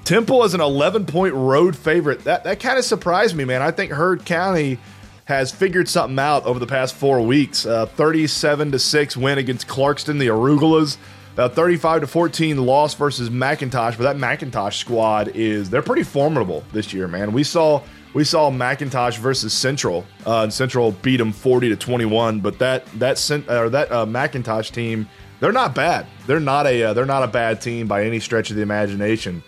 Temple 0.05 0.45
is 0.45 0.55
an 0.55 0.61
11 0.61 1.07
point 1.07 1.35
road 1.35 1.77
favorite. 1.77 2.25
That 2.25 2.45
that 2.45 2.61
kind 2.61 2.79
of 2.79 2.85
surprised 2.85 3.37
me, 3.37 3.45
man. 3.45 3.61
I 3.61 3.71
think 3.71 3.93
Heard 3.93 4.25
County 4.25 4.79
has 5.27 5.53
figured 5.53 5.89
something 5.89 6.19
out 6.19 6.45
over 6.47 6.59
the 6.59 6.67
past 6.67 6.95
four 6.95 7.21
weeks. 7.21 7.67
Uh, 7.67 7.85
37 7.85 8.73
to 8.73 8.79
six 8.79 9.17
win 9.17 9.37
against 9.37 9.69
Clarkston, 9.69 10.19
the 10.19 10.29
Angoras. 10.29 10.97
Uh, 11.37 11.49
35 11.49 12.01
to 12.01 12.07
14 12.09 12.57
loss 12.65 12.95
versus 12.95 13.31
McIntosh, 13.31 13.97
but 13.97 14.01
that 14.01 14.17
McIntosh 14.17 14.75
squad 14.75 15.29
is 15.37 15.71
they're 15.71 15.83
pretty 15.83 16.03
formidable 16.03 16.65
this 16.73 16.93
year, 16.93 17.07
man. 17.07 17.33
We 17.33 17.45
saw 17.45 17.83
we 18.15 18.25
saw 18.25 18.51
McIntosh 18.51 19.19
versus 19.19 19.53
Central, 19.53 20.05
uh, 20.27 20.43
and 20.43 20.53
Central 20.53 20.93
beat 20.93 21.19
them 21.19 21.33
40 21.33 21.69
to 21.71 21.77
21. 21.77 22.41
But 22.41 22.59
that 22.59 22.87
that 22.99 23.31
or 23.49 23.69
that 23.69 23.93
uh, 23.93 24.07
McIntosh 24.07 24.71
team, 24.73 25.09
they're 25.41 25.53
not 25.53 25.75
bad. 25.75 26.07
They're 26.27 26.41
not 26.41 26.67
a 26.67 26.85
uh, 26.85 26.93
they're 26.95 27.05
not 27.07 27.23
a 27.23 27.29
bad 27.29 27.61
team 27.61 27.87
by 27.87 28.05
any 28.05 28.21
stretch 28.21 28.51
of 28.51 28.57
the 28.57 28.63
imagination. 28.63 29.43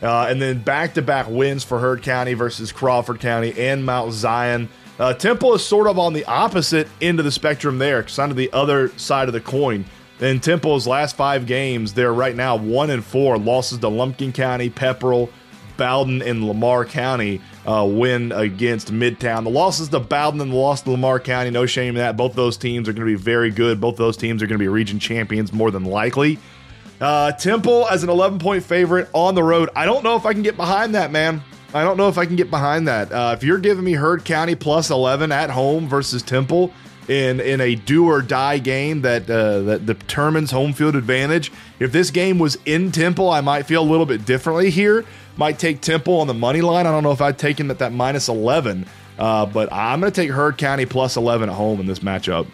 Uh, 0.00 0.26
and 0.28 0.40
then 0.40 0.62
back 0.62 0.94
to 0.94 1.02
back 1.02 1.26
wins 1.28 1.64
for 1.64 1.78
Heard 1.78 2.02
County 2.02 2.34
versus 2.34 2.70
Crawford 2.70 3.20
County 3.20 3.52
and 3.58 3.84
Mount 3.84 4.12
Zion. 4.12 4.68
Uh, 4.98 5.12
Temple 5.14 5.54
is 5.54 5.64
sort 5.64 5.86
of 5.86 5.98
on 5.98 6.12
the 6.12 6.24
opposite 6.24 6.88
end 7.00 7.18
of 7.18 7.24
the 7.24 7.30
spectrum 7.30 7.78
there, 7.78 8.02
kind 8.02 8.30
of 8.30 8.36
the 8.36 8.52
other 8.52 8.88
side 8.98 9.28
of 9.28 9.32
the 9.32 9.40
coin. 9.40 9.84
In 10.20 10.40
Temple's 10.40 10.86
last 10.86 11.14
five 11.14 11.46
games, 11.46 11.94
they're 11.94 12.12
right 12.12 12.34
now 12.34 12.56
one 12.56 12.90
and 12.90 13.04
four. 13.04 13.38
Losses 13.38 13.78
to 13.78 13.88
Lumpkin 13.88 14.32
County, 14.32 14.68
Pepperell, 14.68 15.30
Bowdon, 15.76 16.22
and 16.22 16.44
Lamar 16.44 16.84
County. 16.84 17.40
Uh, 17.68 17.84
win 17.84 18.32
against 18.32 18.90
Midtown. 18.90 19.44
The 19.44 19.50
losses 19.50 19.90
to 19.90 20.00
Bowdon 20.00 20.40
and 20.40 20.50
the 20.50 20.56
loss 20.56 20.80
to 20.80 20.90
Lamar 20.90 21.20
County, 21.20 21.50
no 21.50 21.66
shame 21.66 21.90
in 21.90 21.96
that. 21.96 22.16
Both 22.16 22.32
those 22.32 22.56
teams 22.56 22.88
are 22.88 22.94
going 22.94 23.06
to 23.06 23.14
be 23.14 23.22
very 23.22 23.50
good. 23.50 23.78
Both 23.78 23.98
those 23.98 24.16
teams 24.16 24.42
are 24.42 24.46
going 24.46 24.58
to 24.58 24.62
be 24.62 24.68
region 24.68 24.98
champions 24.98 25.52
more 25.52 25.70
than 25.70 25.84
likely. 25.84 26.38
Uh, 26.98 27.32
Temple 27.32 27.86
as 27.88 28.02
an 28.02 28.08
11 28.08 28.38
point 28.38 28.64
favorite 28.64 29.10
on 29.12 29.34
the 29.34 29.42
road. 29.42 29.68
I 29.76 29.84
don't 29.84 30.02
know 30.02 30.16
if 30.16 30.24
I 30.24 30.32
can 30.32 30.42
get 30.42 30.56
behind 30.56 30.94
that, 30.94 31.12
man. 31.12 31.42
I 31.74 31.82
don't 31.82 31.98
know 31.98 32.08
if 32.08 32.16
I 32.16 32.24
can 32.24 32.36
get 32.36 32.48
behind 32.48 32.88
that. 32.88 33.12
Uh, 33.12 33.34
if 33.36 33.44
you're 33.44 33.58
giving 33.58 33.84
me 33.84 33.92
Heard 33.92 34.24
County 34.24 34.54
plus 34.54 34.88
11 34.88 35.30
at 35.30 35.50
home 35.50 35.86
versus 35.86 36.22
Temple 36.22 36.72
in 37.08 37.40
in 37.40 37.60
a 37.60 37.74
do 37.74 38.06
or 38.06 38.22
die 38.22 38.58
game 38.58 39.02
that 39.02 39.28
uh, 39.28 39.60
that 39.62 39.86
determines 39.86 40.50
home 40.50 40.72
field 40.72 40.94
advantage, 40.94 41.50
if 41.78 41.92
this 41.92 42.10
game 42.10 42.38
was 42.38 42.58
in 42.64 42.92
Temple, 42.92 43.30
I 43.30 43.40
might 43.40 43.64
feel 43.64 43.82
a 43.82 43.90
little 43.90 44.06
bit 44.06 44.24
differently 44.24 44.70
here. 44.70 45.04
Might 45.36 45.58
take 45.58 45.80
Temple 45.80 46.20
on 46.20 46.26
the 46.26 46.34
money 46.34 46.60
line. 46.60 46.86
I 46.86 46.90
don't 46.90 47.02
know 47.02 47.12
if 47.12 47.20
I'd 47.20 47.38
take 47.38 47.58
him 47.58 47.70
at 47.70 47.78
that 47.78 47.92
minus 47.92 48.28
11, 48.28 48.86
uh, 49.18 49.46
but 49.46 49.72
I'm 49.72 50.00
going 50.00 50.12
to 50.12 50.20
take 50.20 50.30
Heard 50.30 50.58
County 50.58 50.84
plus 50.84 51.16
11 51.16 51.48
at 51.48 51.54
home 51.54 51.78
in 51.80 51.86
this 51.86 52.00
matchup. 52.00 52.46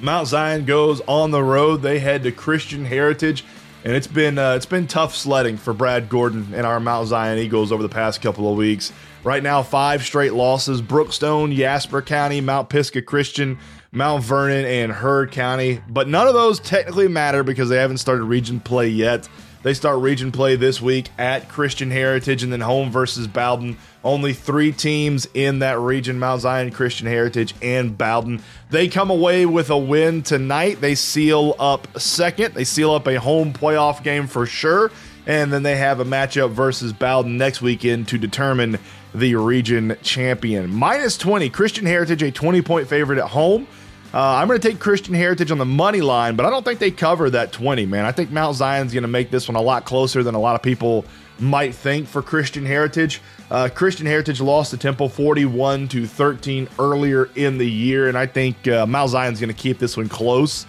Mount 0.00 0.28
Zion 0.28 0.64
goes 0.64 1.00
on 1.02 1.32
the 1.32 1.42
road. 1.42 1.82
They 1.82 1.98
head 1.98 2.22
to 2.22 2.32
Christian 2.32 2.84
Heritage 2.84 3.44
and 3.88 3.96
it's 3.96 4.06
been 4.06 4.36
uh, 4.36 4.52
it's 4.52 4.66
been 4.66 4.86
tough 4.86 5.16
sledding 5.16 5.56
for 5.56 5.72
Brad 5.72 6.10
Gordon 6.10 6.52
and 6.52 6.66
our 6.66 6.78
Mount 6.78 7.08
Zion 7.08 7.38
Eagles 7.38 7.72
over 7.72 7.82
the 7.82 7.88
past 7.88 8.20
couple 8.20 8.50
of 8.50 8.54
weeks. 8.54 8.92
Right 9.24 9.42
now, 9.42 9.62
five 9.62 10.02
straight 10.02 10.34
losses: 10.34 10.82
Brookstone, 10.82 11.56
Jasper 11.56 12.02
County, 12.02 12.42
Mount 12.42 12.68
Pisgah 12.68 13.00
Christian, 13.00 13.58
Mount 13.90 14.22
Vernon, 14.22 14.66
and 14.66 14.92
Heard 14.92 15.32
County. 15.32 15.80
But 15.88 16.06
none 16.06 16.28
of 16.28 16.34
those 16.34 16.60
technically 16.60 17.08
matter 17.08 17.42
because 17.42 17.70
they 17.70 17.78
haven't 17.78 17.96
started 17.96 18.24
region 18.24 18.60
play 18.60 18.88
yet. 18.88 19.26
They 19.62 19.72
start 19.72 20.00
region 20.00 20.32
play 20.32 20.56
this 20.56 20.82
week 20.82 21.08
at 21.16 21.48
Christian 21.48 21.90
Heritage 21.90 22.42
and 22.42 22.52
then 22.52 22.60
home 22.60 22.90
versus 22.90 23.26
Bowdon. 23.26 23.78
Only 24.04 24.32
three 24.32 24.72
teams 24.72 25.26
in 25.34 25.58
that 25.58 25.78
region 25.80 26.18
Mount 26.18 26.42
Zion, 26.42 26.70
Christian 26.70 27.06
Heritage, 27.06 27.54
and 27.60 27.98
Bowdon. 27.98 28.40
They 28.70 28.88
come 28.88 29.10
away 29.10 29.44
with 29.44 29.70
a 29.70 29.78
win 29.78 30.22
tonight. 30.22 30.80
They 30.80 30.94
seal 30.94 31.56
up 31.58 32.00
second. 32.00 32.54
They 32.54 32.64
seal 32.64 32.92
up 32.92 33.08
a 33.08 33.18
home 33.18 33.52
playoff 33.52 34.02
game 34.02 34.26
for 34.26 34.46
sure. 34.46 34.90
And 35.26 35.52
then 35.52 35.62
they 35.62 35.76
have 35.76 36.00
a 36.00 36.04
matchup 36.04 36.52
versus 36.52 36.92
Bowdon 36.92 37.36
next 37.36 37.60
weekend 37.60 38.08
to 38.08 38.18
determine 38.18 38.78
the 39.14 39.34
region 39.34 39.96
champion. 40.02 40.72
Minus 40.72 41.18
20, 41.18 41.50
Christian 41.50 41.86
Heritage, 41.86 42.22
a 42.22 42.30
20 42.30 42.62
point 42.62 42.88
favorite 42.88 43.18
at 43.18 43.28
home. 43.28 43.66
Uh, 44.14 44.36
I'm 44.36 44.48
going 44.48 44.58
to 44.58 44.66
take 44.66 44.78
Christian 44.78 45.12
Heritage 45.12 45.50
on 45.50 45.58
the 45.58 45.66
money 45.66 46.00
line, 46.00 46.34
but 46.34 46.46
I 46.46 46.50
don't 46.50 46.64
think 46.64 46.78
they 46.78 46.90
cover 46.90 47.28
that 47.30 47.52
20, 47.52 47.84
man. 47.84 48.06
I 48.06 48.12
think 48.12 48.30
Mount 48.30 48.56
Zion's 48.56 48.94
going 48.94 49.02
to 49.02 49.08
make 49.08 49.30
this 49.30 49.48
one 49.48 49.56
a 49.56 49.60
lot 49.60 49.84
closer 49.84 50.22
than 50.22 50.34
a 50.34 50.40
lot 50.40 50.54
of 50.54 50.62
people 50.62 51.04
might 51.40 51.74
think 51.74 52.08
for 52.08 52.22
Christian 52.22 52.64
Heritage. 52.64 53.20
Uh, 53.50 53.68
Christian 53.72 54.06
Heritage 54.06 54.40
lost 54.40 54.70
to 54.72 54.76
Temple 54.76 55.08
41 55.08 55.88
to 55.88 56.06
13 56.06 56.68
earlier 56.78 57.30
in 57.34 57.58
the 57.58 57.68
year, 57.68 58.08
and 58.08 58.18
I 58.18 58.26
think 58.26 58.68
uh, 58.68 58.86
Mount 58.86 59.10
Zion's 59.10 59.40
going 59.40 59.48
to 59.48 59.60
keep 59.60 59.78
this 59.78 59.96
one 59.96 60.08
close 60.08 60.66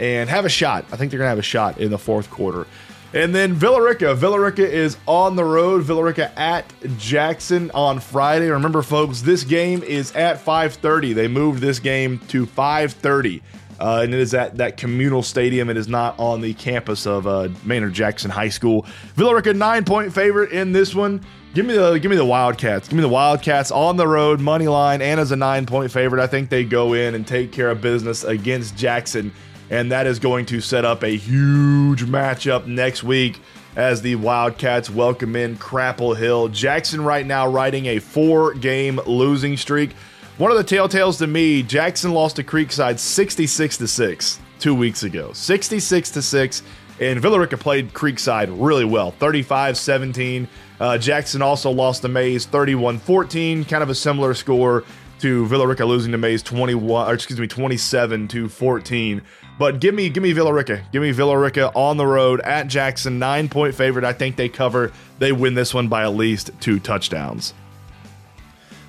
and 0.00 0.28
have 0.28 0.44
a 0.44 0.48
shot. 0.48 0.84
I 0.92 0.96
think 0.96 1.10
they're 1.10 1.18
going 1.18 1.26
to 1.26 1.30
have 1.30 1.38
a 1.38 1.42
shot 1.42 1.78
in 1.78 1.90
the 1.90 1.98
fourth 1.98 2.30
quarter. 2.30 2.66
And 3.14 3.34
then 3.34 3.52
Villa 3.52 3.82
Rica. 3.82 4.14
Villa 4.14 4.40
Rica 4.40 4.66
is 4.66 4.96
on 5.06 5.36
the 5.36 5.44
road. 5.44 5.82
Villa 5.82 6.02
Rica 6.02 6.36
at 6.38 6.64
Jackson 6.96 7.70
on 7.74 8.00
Friday. 8.00 8.48
Remember, 8.48 8.80
folks, 8.80 9.20
this 9.20 9.44
game 9.44 9.82
is 9.82 10.12
at 10.12 10.42
5:30. 10.42 11.12
They 11.12 11.28
moved 11.28 11.60
this 11.60 11.78
game 11.78 12.20
to 12.28 12.46
5:30. 12.46 13.42
Uh, 13.82 14.02
and 14.02 14.14
it 14.14 14.20
is 14.20 14.32
at 14.32 14.56
that 14.58 14.76
communal 14.76 15.22
stadium. 15.22 15.68
It 15.68 15.76
is 15.76 15.88
not 15.88 16.18
on 16.18 16.40
the 16.40 16.54
campus 16.54 17.06
of 17.06 17.26
uh, 17.26 17.48
Maynard 17.64 17.92
Jackson 17.92 18.30
High 18.30 18.48
School. 18.48 18.86
Villa 19.16 19.34
Rica 19.34 19.52
nine 19.52 19.84
point 19.84 20.12
favorite 20.12 20.52
in 20.52 20.72
this 20.72 20.94
one. 20.94 21.20
Give 21.52 21.66
me 21.66 21.74
the 21.74 21.98
give 21.98 22.10
me 22.10 22.16
the 22.16 22.24
Wildcats. 22.24 22.88
Give 22.88 22.96
me 22.96 23.02
the 23.02 23.08
Wildcats 23.08 23.70
on 23.70 23.96
the 23.96 24.06
road, 24.06 24.40
money 24.40 24.68
line, 24.68 25.02
and 25.02 25.18
as 25.18 25.32
a 25.32 25.36
nine 25.36 25.66
point 25.66 25.90
favorite. 25.90 26.22
I 26.22 26.28
think 26.28 26.48
they 26.48 26.64
go 26.64 26.92
in 26.92 27.14
and 27.14 27.26
take 27.26 27.50
care 27.50 27.70
of 27.70 27.80
business 27.80 28.24
against 28.24 28.76
Jackson 28.76 29.32
and 29.72 29.90
that 29.90 30.06
is 30.06 30.18
going 30.18 30.44
to 30.44 30.60
set 30.60 30.84
up 30.84 31.02
a 31.02 31.16
huge 31.16 32.04
matchup 32.04 32.66
next 32.66 33.02
week 33.02 33.40
as 33.74 34.02
the 34.02 34.14
Wildcats 34.16 34.90
welcome 34.90 35.34
in 35.34 35.58
Chapel 35.58 36.12
Hill. 36.12 36.48
Jackson 36.48 37.02
right 37.02 37.24
now 37.24 37.48
riding 37.48 37.86
a 37.86 37.98
four 37.98 38.52
game 38.52 39.00
losing 39.06 39.56
streak. 39.56 39.94
One 40.42 40.50
of 40.50 40.56
the 40.56 40.64
telltales 40.64 41.18
to 41.18 41.28
me, 41.28 41.62
Jackson 41.62 42.12
lost 42.12 42.34
to 42.34 42.42
Creekside 42.42 42.98
66 42.98 43.76
to 43.76 43.86
6 43.86 44.40
two 44.58 44.74
weeks 44.74 45.04
ago. 45.04 45.32
66 45.32 46.10
to 46.10 46.20
6. 46.20 46.62
And 46.98 47.20
Villa 47.20 47.38
Rica 47.38 47.56
played 47.56 47.92
Creekside 47.92 48.52
really 48.58 48.84
well, 48.84 49.12
35 49.12 49.76
17. 49.78 50.48
Uh, 50.80 50.98
Jackson 50.98 51.42
also 51.42 51.70
lost 51.70 52.02
to 52.02 52.08
Mays 52.08 52.44
31 52.44 52.98
14, 52.98 53.64
kind 53.66 53.84
of 53.84 53.90
a 53.90 53.94
similar 53.94 54.34
score 54.34 54.82
to 55.20 55.46
Villa 55.46 55.64
Rica 55.64 55.84
losing 55.84 56.10
to 56.10 56.18
Mays 56.18 56.42
21, 56.42 57.08
or 57.08 57.14
excuse 57.14 57.38
me, 57.38 57.46
27 57.46 58.26
to 58.26 58.48
14. 58.48 59.22
But 59.60 59.78
give 59.78 59.94
me 59.94 60.08
give 60.08 60.24
me 60.24 60.32
Villa 60.32 60.52
Rica. 60.52 60.84
Give 60.90 61.02
me 61.02 61.12
Villa 61.12 61.38
Rica 61.38 61.70
on 61.76 61.96
the 61.96 62.06
road 62.06 62.40
at 62.40 62.66
Jackson, 62.66 63.20
nine 63.20 63.48
point 63.48 63.76
favorite. 63.76 64.04
I 64.04 64.12
think 64.12 64.34
they 64.34 64.48
cover. 64.48 64.90
They 65.20 65.30
win 65.30 65.54
this 65.54 65.72
one 65.72 65.86
by 65.86 66.02
at 66.02 66.16
least 66.16 66.50
two 66.58 66.80
touchdowns. 66.80 67.54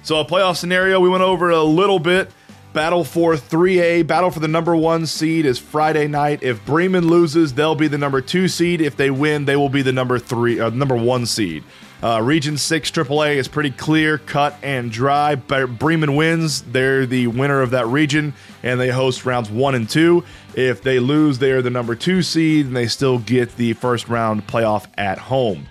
So 0.03 0.19
a 0.19 0.25
playoff 0.25 0.57
scenario 0.57 1.00
we 1.00 1.07
went 1.07 1.24
over 1.24 1.50
a 1.50 1.63
little 1.63 1.98
bit. 1.98 2.29
Battle 2.74 3.05
for 3.05 3.36
3A, 3.36 4.05
battle 4.05 4.31
for 4.31 4.41
the 4.41 4.48
number 4.50 4.75
one 4.75 5.05
seed 5.05 5.45
is 5.45 5.60
Friday 5.60 6.07
night. 6.07 6.43
If 6.43 6.65
Bremen 6.65 7.07
loses, 7.07 7.53
they'll 7.53 7.75
be 7.75 7.88
the 7.88 7.98
number 7.98 8.19
two 8.19 8.50
seed. 8.50 8.81
If 8.81 8.98
they 8.98 9.12
win, 9.12 9.45
they 9.45 9.55
will 9.55 9.69
be 9.69 9.81
the 9.81 9.93
number 9.93 10.19
three, 10.19 10.60
uh, 10.60 10.72
number 10.72 10.95
one 10.95 11.25
seed. 11.25 11.63
Uh, 12.01 12.19
Region 12.22 12.57
6 12.57 12.91
AAA 12.91 13.36
is 13.36 13.48
pretty 13.48 13.72
clear, 13.72 14.17
cut, 14.17 14.57
and 14.62 14.91
dry. 14.91 15.36
Bremen 15.36 16.15
wins. 16.17 16.63
They're 16.63 17.05
the 17.05 17.27
winner 17.27 17.62
of 17.62 17.69
that 17.69 17.88
region, 17.88 18.33
and 18.62 18.77
they 18.77 18.89
host 18.89 19.25
rounds 19.25 19.50
one 19.50 19.74
and 19.74 19.89
two. 19.89 20.25
If 20.53 20.81
they 20.81 21.00
lose, 21.00 21.39
they 21.39 21.51
are 21.51 21.62
the 21.62 21.69
number 21.69 21.95
two 21.95 22.22
seed, 22.22 22.65
and 22.65 22.75
they 22.75 22.88
still 22.88 23.19
get 23.19 23.55
the 23.55 23.72
first 23.74 24.10
round 24.10 24.48
playoff 24.48 24.86
at 24.98 25.17
home. 25.17 25.67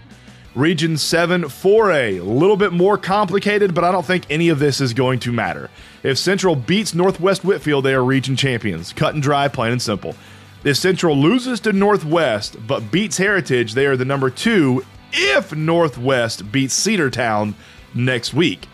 Region 0.54 0.99
7 0.99 1.44
4A, 1.44 2.21
a 2.21 2.25
little 2.25 2.59
bit 2.59 2.75
more 2.75 2.99
complicated, 2.99 3.75
but 3.75 3.85
I 3.85 3.92
don't 3.92 4.04
think 4.04 4.26
any 4.28 4.50
of 4.50 4.59
this 4.59 4.82
is 4.82 4.92
going 4.92 5.18
to 5.21 5.32
matter. 5.32 5.71
If 6.02 6.18
Central 6.18 6.54
beats 6.54 6.94
Northwest 6.94 7.42
Whitfield, 7.42 7.85
they 7.85 7.94
are 7.94 8.04
region 8.04 8.37
champions. 8.37 8.92
Cut 8.92 9.14
and 9.14 9.23
dry, 9.23 9.49
plain 9.49 9.73
and 9.73 9.80
simple. 9.80 10.14
If 10.62 10.76
Central 10.76 11.16
loses 11.16 11.59
to 11.61 11.73
Northwest 11.73 12.56
but 12.66 12.90
beats 12.90 13.16
Heritage, 13.16 13.73
they 13.73 13.87
are 13.87 13.97
the 13.97 14.04
number 14.04 14.28
two 14.28 14.85
if 15.12 15.54
Northwest 15.54 16.52
beats 16.52 16.78
Cedartown 16.78 17.54
next 17.94 18.35
week. 18.35 18.68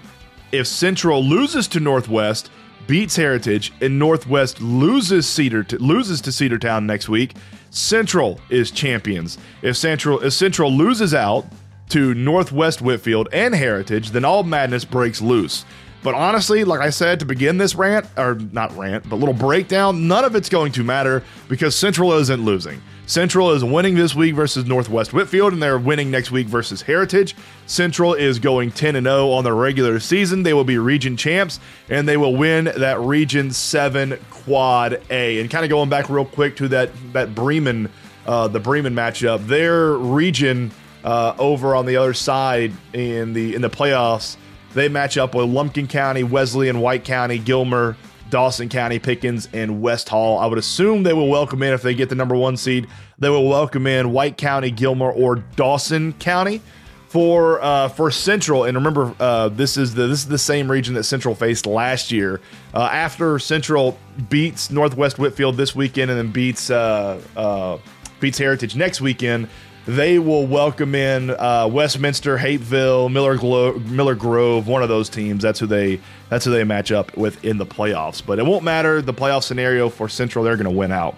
If 0.50 0.66
Central 0.66 1.22
loses 1.22 1.68
to 1.68 1.80
Northwest, 1.80 2.50
beats 2.88 3.14
Heritage, 3.14 3.72
and 3.80 4.00
Northwest 4.00 4.60
loses 4.60 5.28
Cedar 5.28 5.62
to, 5.64 5.78
loses 5.78 6.20
to 6.22 6.30
Cedartown 6.30 6.86
next 6.86 7.08
week, 7.08 7.36
Central 7.70 8.40
is 8.50 8.72
champions. 8.72 9.38
If 9.62 9.76
Central 9.76 10.18
if 10.20 10.32
Central 10.32 10.72
loses 10.72 11.14
out 11.14 11.46
to 11.90 12.14
Northwest 12.14 12.80
Whitfield 12.80 13.28
and 13.32 13.54
Heritage, 13.54 14.10
then 14.10 14.24
all 14.24 14.42
madness 14.42 14.84
breaks 14.84 15.20
loose. 15.20 15.64
But 16.02 16.14
honestly, 16.14 16.64
like 16.64 16.80
I 16.80 16.90
said 16.90 17.18
to 17.20 17.26
begin 17.26 17.58
this 17.58 17.74
rant, 17.74 18.06
or 18.16 18.36
not 18.36 18.76
rant, 18.76 19.08
but 19.08 19.16
little 19.16 19.34
breakdown, 19.34 20.06
none 20.06 20.24
of 20.24 20.36
it's 20.36 20.48
going 20.48 20.72
to 20.72 20.84
matter 20.84 21.24
because 21.48 21.74
Central 21.74 22.12
isn't 22.12 22.44
losing. 22.44 22.80
Central 23.06 23.52
is 23.52 23.64
winning 23.64 23.94
this 23.94 24.14
week 24.14 24.34
versus 24.34 24.66
Northwest 24.66 25.14
Whitfield, 25.14 25.54
and 25.54 25.62
they're 25.62 25.78
winning 25.78 26.10
next 26.10 26.30
week 26.30 26.46
versus 26.46 26.82
Heritage. 26.82 27.34
Central 27.66 28.12
is 28.12 28.38
going 28.38 28.70
10 28.70 29.02
0 29.02 29.30
on 29.30 29.44
the 29.44 29.52
regular 29.54 29.98
season. 29.98 30.42
They 30.42 30.52
will 30.52 30.62
be 30.62 30.76
region 30.76 31.16
champs, 31.16 31.58
and 31.88 32.06
they 32.06 32.18
will 32.18 32.36
win 32.36 32.66
that 32.66 33.00
Region 33.00 33.50
7 33.50 34.18
Quad 34.30 35.00
A. 35.08 35.40
And 35.40 35.50
kind 35.50 35.64
of 35.64 35.70
going 35.70 35.88
back 35.88 36.10
real 36.10 36.26
quick 36.26 36.54
to 36.56 36.68
that, 36.68 36.90
that 37.14 37.34
Bremen, 37.34 37.90
uh, 38.26 38.46
the 38.46 38.60
Bremen 38.60 38.94
matchup, 38.94 39.46
their 39.46 39.94
region 39.94 40.70
uh, 41.04 41.34
over 41.38 41.74
on 41.74 41.86
the 41.86 41.96
other 41.96 42.14
side 42.14 42.72
in 42.92 43.32
the 43.32 43.54
in 43.54 43.62
the 43.62 43.70
playoffs, 43.70 44.36
they 44.74 44.88
match 44.88 45.16
up 45.16 45.34
with 45.34 45.48
Lumpkin 45.48 45.86
County, 45.86 46.22
Wesleyan, 46.22 46.80
White 46.80 47.04
County, 47.04 47.38
Gilmer, 47.38 47.96
Dawson 48.30 48.68
County, 48.68 48.98
Pickens, 48.98 49.48
and 49.52 49.80
West 49.80 50.08
Hall. 50.08 50.38
I 50.38 50.46
would 50.46 50.58
assume 50.58 51.02
they 51.02 51.12
will 51.12 51.28
welcome 51.28 51.62
in 51.62 51.72
if 51.72 51.82
they 51.82 51.94
get 51.94 52.08
the 52.08 52.14
number 52.14 52.36
one 52.36 52.56
seed. 52.56 52.86
They 53.18 53.30
will 53.30 53.48
welcome 53.48 53.86
in 53.86 54.12
White 54.12 54.36
County, 54.36 54.70
Gilmer, 54.70 55.10
or 55.10 55.36
Dawson 55.56 56.12
County 56.14 56.60
for 57.08 57.60
uh, 57.62 57.88
for 57.88 58.10
Central. 58.10 58.64
And 58.64 58.76
remember, 58.76 59.14
uh, 59.18 59.48
this 59.48 59.76
is 59.76 59.94
the 59.94 60.06
this 60.06 60.20
is 60.20 60.28
the 60.28 60.38
same 60.38 60.70
region 60.70 60.94
that 60.94 61.04
Central 61.04 61.34
faced 61.34 61.66
last 61.66 62.12
year. 62.12 62.40
Uh, 62.74 62.88
after 62.92 63.38
Central 63.38 63.98
beats 64.28 64.70
Northwest 64.70 65.18
Whitfield 65.18 65.56
this 65.56 65.74
weekend 65.74 66.10
and 66.10 66.18
then 66.18 66.30
beats 66.30 66.70
uh, 66.70 67.20
uh, 67.36 67.78
beats 68.20 68.38
Heritage 68.38 68.76
next 68.76 69.00
weekend, 69.00 69.48
they 69.88 70.18
will 70.18 70.46
welcome 70.46 70.94
in 70.94 71.30
uh, 71.30 71.66
Westminster, 71.72 72.36
Hapeville, 72.36 73.10
Miller, 73.10 73.38
Glo- 73.38 73.78
Miller 73.78 74.14
Grove, 74.14 74.68
one 74.68 74.82
of 74.82 74.90
those 74.90 75.08
teams. 75.08 75.42
That's 75.42 75.58
who 75.58 75.66
they 75.66 75.98
that's 76.28 76.44
who 76.44 76.50
they 76.50 76.62
match 76.62 76.92
up 76.92 77.16
with 77.16 77.42
in 77.42 77.56
the 77.56 77.64
playoffs. 77.64 78.24
But 78.24 78.38
it 78.38 78.44
won't 78.44 78.64
matter 78.64 79.00
the 79.00 79.14
playoff 79.14 79.44
scenario 79.44 79.88
for 79.88 80.06
Central; 80.06 80.44
they're 80.44 80.56
going 80.56 80.64
to 80.64 80.70
win 80.70 80.92
out. 80.92 81.16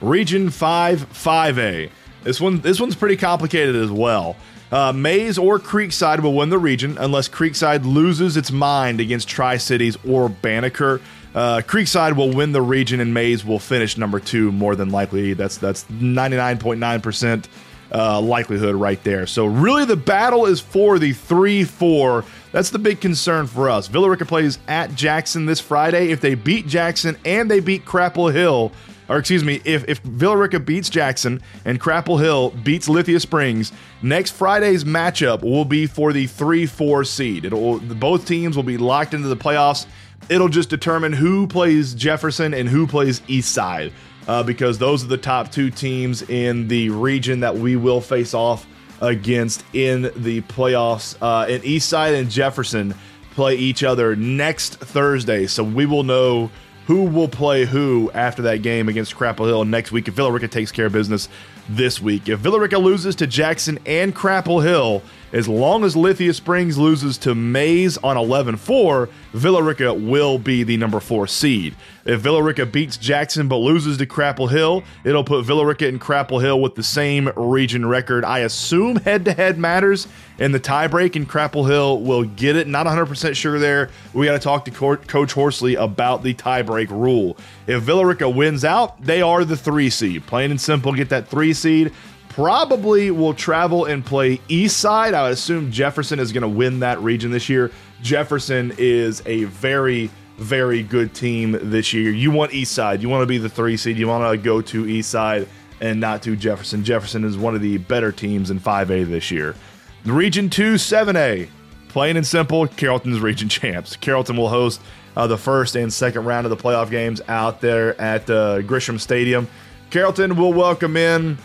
Region 0.00 0.50
Five, 0.50 1.02
Five 1.08 1.58
A. 1.58 1.90
This 2.22 2.40
one 2.40 2.60
this 2.60 2.78
one's 2.78 2.94
pretty 2.94 3.16
complicated 3.16 3.74
as 3.74 3.90
well. 3.90 4.36
Uh, 4.70 4.92
Mays 4.92 5.36
or 5.36 5.58
Creekside 5.58 6.20
will 6.20 6.34
win 6.34 6.50
the 6.50 6.58
region 6.58 6.96
unless 6.98 7.28
Creekside 7.28 7.84
loses 7.84 8.36
its 8.36 8.52
mind 8.52 9.00
against 9.00 9.28
Tri 9.28 9.56
Cities 9.56 9.96
or 10.06 10.28
Banneker. 10.28 11.00
Uh, 11.34 11.60
Creekside 11.60 12.16
will 12.16 12.32
win 12.32 12.52
the 12.52 12.62
region 12.62 13.00
and 13.00 13.12
Mays 13.12 13.44
will 13.44 13.58
finish 13.58 13.96
number 13.96 14.18
two 14.20 14.50
more 14.52 14.74
than 14.74 14.90
likely. 14.90 15.34
That's 15.34 15.58
that's 15.58 15.84
99.9% 15.84 17.44
uh, 17.92 18.20
likelihood 18.20 18.74
right 18.74 19.02
there. 19.04 19.26
So 19.26 19.46
really 19.46 19.84
the 19.84 19.96
battle 19.96 20.46
is 20.46 20.60
for 20.60 20.98
the 20.98 21.12
3-4. 21.12 22.24
That's 22.52 22.70
the 22.70 22.78
big 22.78 23.00
concern 23.00 23.46
for 23.46 23.68
us. 23.68 23.88
Villa 23.88 24.10
Rica 24.10 24.24
plays 24.24 24.58
at 24.68 24.94
Jackson 24.94 25.46
this 25.46 25.60
Friday. 25.60 26.10
If 26.10 26.20
they 26.20 26.34
beat 26.34 26.66
Jackson 26.66 27.16
and 27.24 27.50
they 27.50 27.60
beat 27.60 27.86
Chapel 27.86 28.28
Hill, 28.28 28.72
or 29.08 29.18
excuse 29.18 29.42
me, 29.42 29.60
if, 29.64 29.88
if 29.88 30.00
Villa 30.00 30.36
Rica 30.36 30.60
beats 30.60 30.90
Jackson 30.90 31.40
and 31.64 31.82
Chapel 31.82 32.18
Hill 32.18 32.50
beats 32.50 32.88
Lithia 32.88 33.20
Springs, 33.20 33.72
next 34.02 34.32
Friday's 34.32 34.84
matchup 34.84 35.42
will 35.42 35.64
be 35.64 35.86
for 35.86 36.12
the 36.12 36.26
3 36.26 36.66
4 36.66 37.04
seed. 37.04 37.44
It'll, 37.46 37.78
both 37.78 38.26
teams 38.26 38.54
will 38.54 38.64
be 38.64 38.76
locked 38.76 39.14
into 39.14 39.28
the 39.28 39.36
playoffs. 39.36 39.86
It'll 40.28 40.48
just 40.48 40.68
determine 40.68 41.12
who 41.12 41.46
plays 41.46 41.94
Jefferson 41.94 42.52
and 42.54 42.68
who 42.68 42.86
plays 42.86 43.20
Eastside, 43.20 43.92
uh, 44.26 44.42
because 44.42 44.78
those 44.78 45.02
are 45.04 45.08
the 45.08 45.16
top 45.16 45.50
two 45.50 45.70
teams 45.70 46.22
in 46.22 46.68
the 46.68 46.90
region 46.90 47.40
that 47.40 47.56
we 47.56 47.76
will 47.76 48.00
face 48.00 48.34
off 48.34 48.66
against 49.00 49.64
in 49.72 50.02
the 50.16 50.42
playoffs. 50.42 51.16
Uh, 51.22 51.46
and 51.48 51.62
Eastside 51.62 52.18
and 52.18 52.30
Jefferson 52.30 52.94
play 53.32 53.54
each 53.54 53.84
other 53.84 54.16
next 54.16 54.76
Thursday, 54.76 55.46
so 55.46 55.62
we 55.62 55.86
will 55.86 56.02
know 56.02 56.50
who 56.86 57.04
will 57.04 57.28
play 57.28 57.66
who 57.66 58.10
after 58.12 58.42
that 58.42 58.62
game 58.62 58.88
against 58.88 59.16
Chapel 59.16 59.46
Hill 59.46 59.64
next 59.64 59.92
week 59.92 60.08
if 60.08 60.14
Villa 60.14 60.32
Rica 60.32 60.48
takes 60.48 60.72
care 60.72 60.86
of 60.86 60.92
business 60.92 61.28
this 61.68 62.00
week. 62.00 62.28
If 62.28 62.40
Villa 62.40 62.58
Rica 62.58 62.78
loses 62.78 63.14
to 63.16 63.26
Jackson 63.26 63.78
and 63.84 64.16
Chapel 64.16 64.60
Hill, 64.60 65.02
as 65.32 65.48
long 65.48 65.84
as 65.84 65.94
Lithia 65.94 66.32
Springs 66.32 66.78
loses 66.78 67.18
to 67.18 67.34
Mays 67.34 67.98
on 67.98 68.16
11 68.16 68.56
4, 68.56 69.08
Villa 69.32 69.62
Rica 69.62 69.92
will 69.92 70.38
be 70.38 70.62
the 70.62 70.76
number 70.76 71.00
four 71.00 71.26
seed. 71.26 71.74
If 72.06 72.20
Villa 72.20 72.42
Rica 72.42 72.64
beats 72.64 72.96
Jackson 72.96 73.48
but 73.48 73.56
loses 73.56 73.98
to 73.98 74.06
Chapel 74.06 74.46
Hill, 74.46 74.82
it'll 75.04 75.24
put 75.24 75.44
Villa 75.44 75.66
Rica 75.66 75.86
and 75.86 76.02
Chapel 76.02 76.38
Hill 76.38 76.60
with 76.60 76.74
the 76.74 76.82
same 76.82 77.30
region 77.36 77.84
record. 77.84 78.24
I 78.24 78.40
assume 78.40 78.96
head 78.96 79.26
to 79.26 79.34
head 79.34 79.58
matters 79.58 80.08
in 80.38 80.52
the 80.52 80.60
tiebreak, 80.60 81.16
and 81.16 81.30
Chapel 81.30 81.66
Hill 81.66 82.00
will 82.00 82.24
get 82.24 82.56
it. 82.56 82.66
Not 82.66 82.86
100% 82.86 83.34
sure 83.36 83.58
there. 83.58 83.90
We 84.14 84.24
got 84.24 84.32
to 84.32 84.38
talk 84.38 84.64
to 84.64 84.70
Coach 84.70 85.32
Horsley 85.32 85.74
about 85.74 86.22
the 86.22 86.32
tiebreak 86.32 86.88
rule. 86.88 87.36
If 87.66 87.82
Villa 87.82 88.06
Rica 88.06 88.30
wins 88.30 88.64
out, 88.64 89.02
they 89.02 89.20
are 89.20 89.44
the 89.44 89.56
three 89.56 89.90
seed. 89.90 90.26
Plain 90.26 90.50
and 90.50 90.60
simple, 90.60 90.94
get 90.94 91.10
that 91.10 91.28
three 91.28 91.52
seed 91.52 91.92
probably 92.38 93.10
will 93.10 93.34
travel 93.34 93.86
and 93.86 94.06
play 94.06 94.40
East 94.46 94.76
Side. 94.76 95.12
I 95.12 95.24
would 95.24 95.32
assume 95.32 95.72
Jefferson 95.72 96.20
is 96.20 96.30
going 96.30 96.42
to 96.42 96.48
win 96.48 96.78
that 96.78 97.00
region 97.00 97.32
this 97.32 97.48
year. 97.48 97.72
Jefferson 98.00 98.72
is 98.78 99.24
a 99.26 99.42
very, 99.46 100.08
very 100.36 100.84
good 100.84 101.12
team 101.14 101.58
this 101.60 101.92
year. 101.92 102.12
You 102.12 102.30
want 102.30 102.54
East 102.54 102.70
Side. 102.70 103.02
You 103.02 103.08
want 103.08 103.22
to 103.22 103.26
be 103.26 103.38
the 103.38 103.48
three 103.48 103.76
seed. 103.76 103.98
You 103.98 104.06
want 104.06 104.32
to 104.32 104.38
go 104.38 104.60
to 104.60 104.86
East 104.86 105.10
Side 105.10 105.48
and 105.80 105.98
not 105.98 106.22
to 106.22 106.36
Jefferson. 106.36 106.84
Jefferson 106.84 107.24
is 107.24 107.36
one 107.36 107.56
of 107.56 107.60
the 107.60 107.78
better 107.78 108.12
teams 108.12 108.52
in 108.52 108.60
5A 108.60 109.06
this 109.06 109.32
year. 109.32 109.56
Region 110.04 110.48
2, 110.48 110.74
7A. 110.74 111.48
Plain 111.88 112.16
and 112.16 112.24
simple, 112.24 112.68
Carrollton's 112.68 113.18
region 113.18 113.48
champs. 113.48 113.96
Carrollton 113.96 114.36
will 114.36 114.48
host 114.48 114.80
uh, 115.16 115.26
the 115.26 115.36
first 115.36 115.74
and 115.74 115.92
second 115.92 116.24
round 116.24 116.46
of 116.46 116.50
the 116.50 116.56
playoff 116.56 116.88
games 116.88 117.20
out 117.26 117.60
there 117.60 118.00
at 118.00 118.30
uh, 118.30 118.60
Grisham 118.60 119.00
Stadium. 119.00 119.48
Carrollton 119.90 120.36
will 120.36 120.52
welcome 120.52 120.96
in 120.96 121.36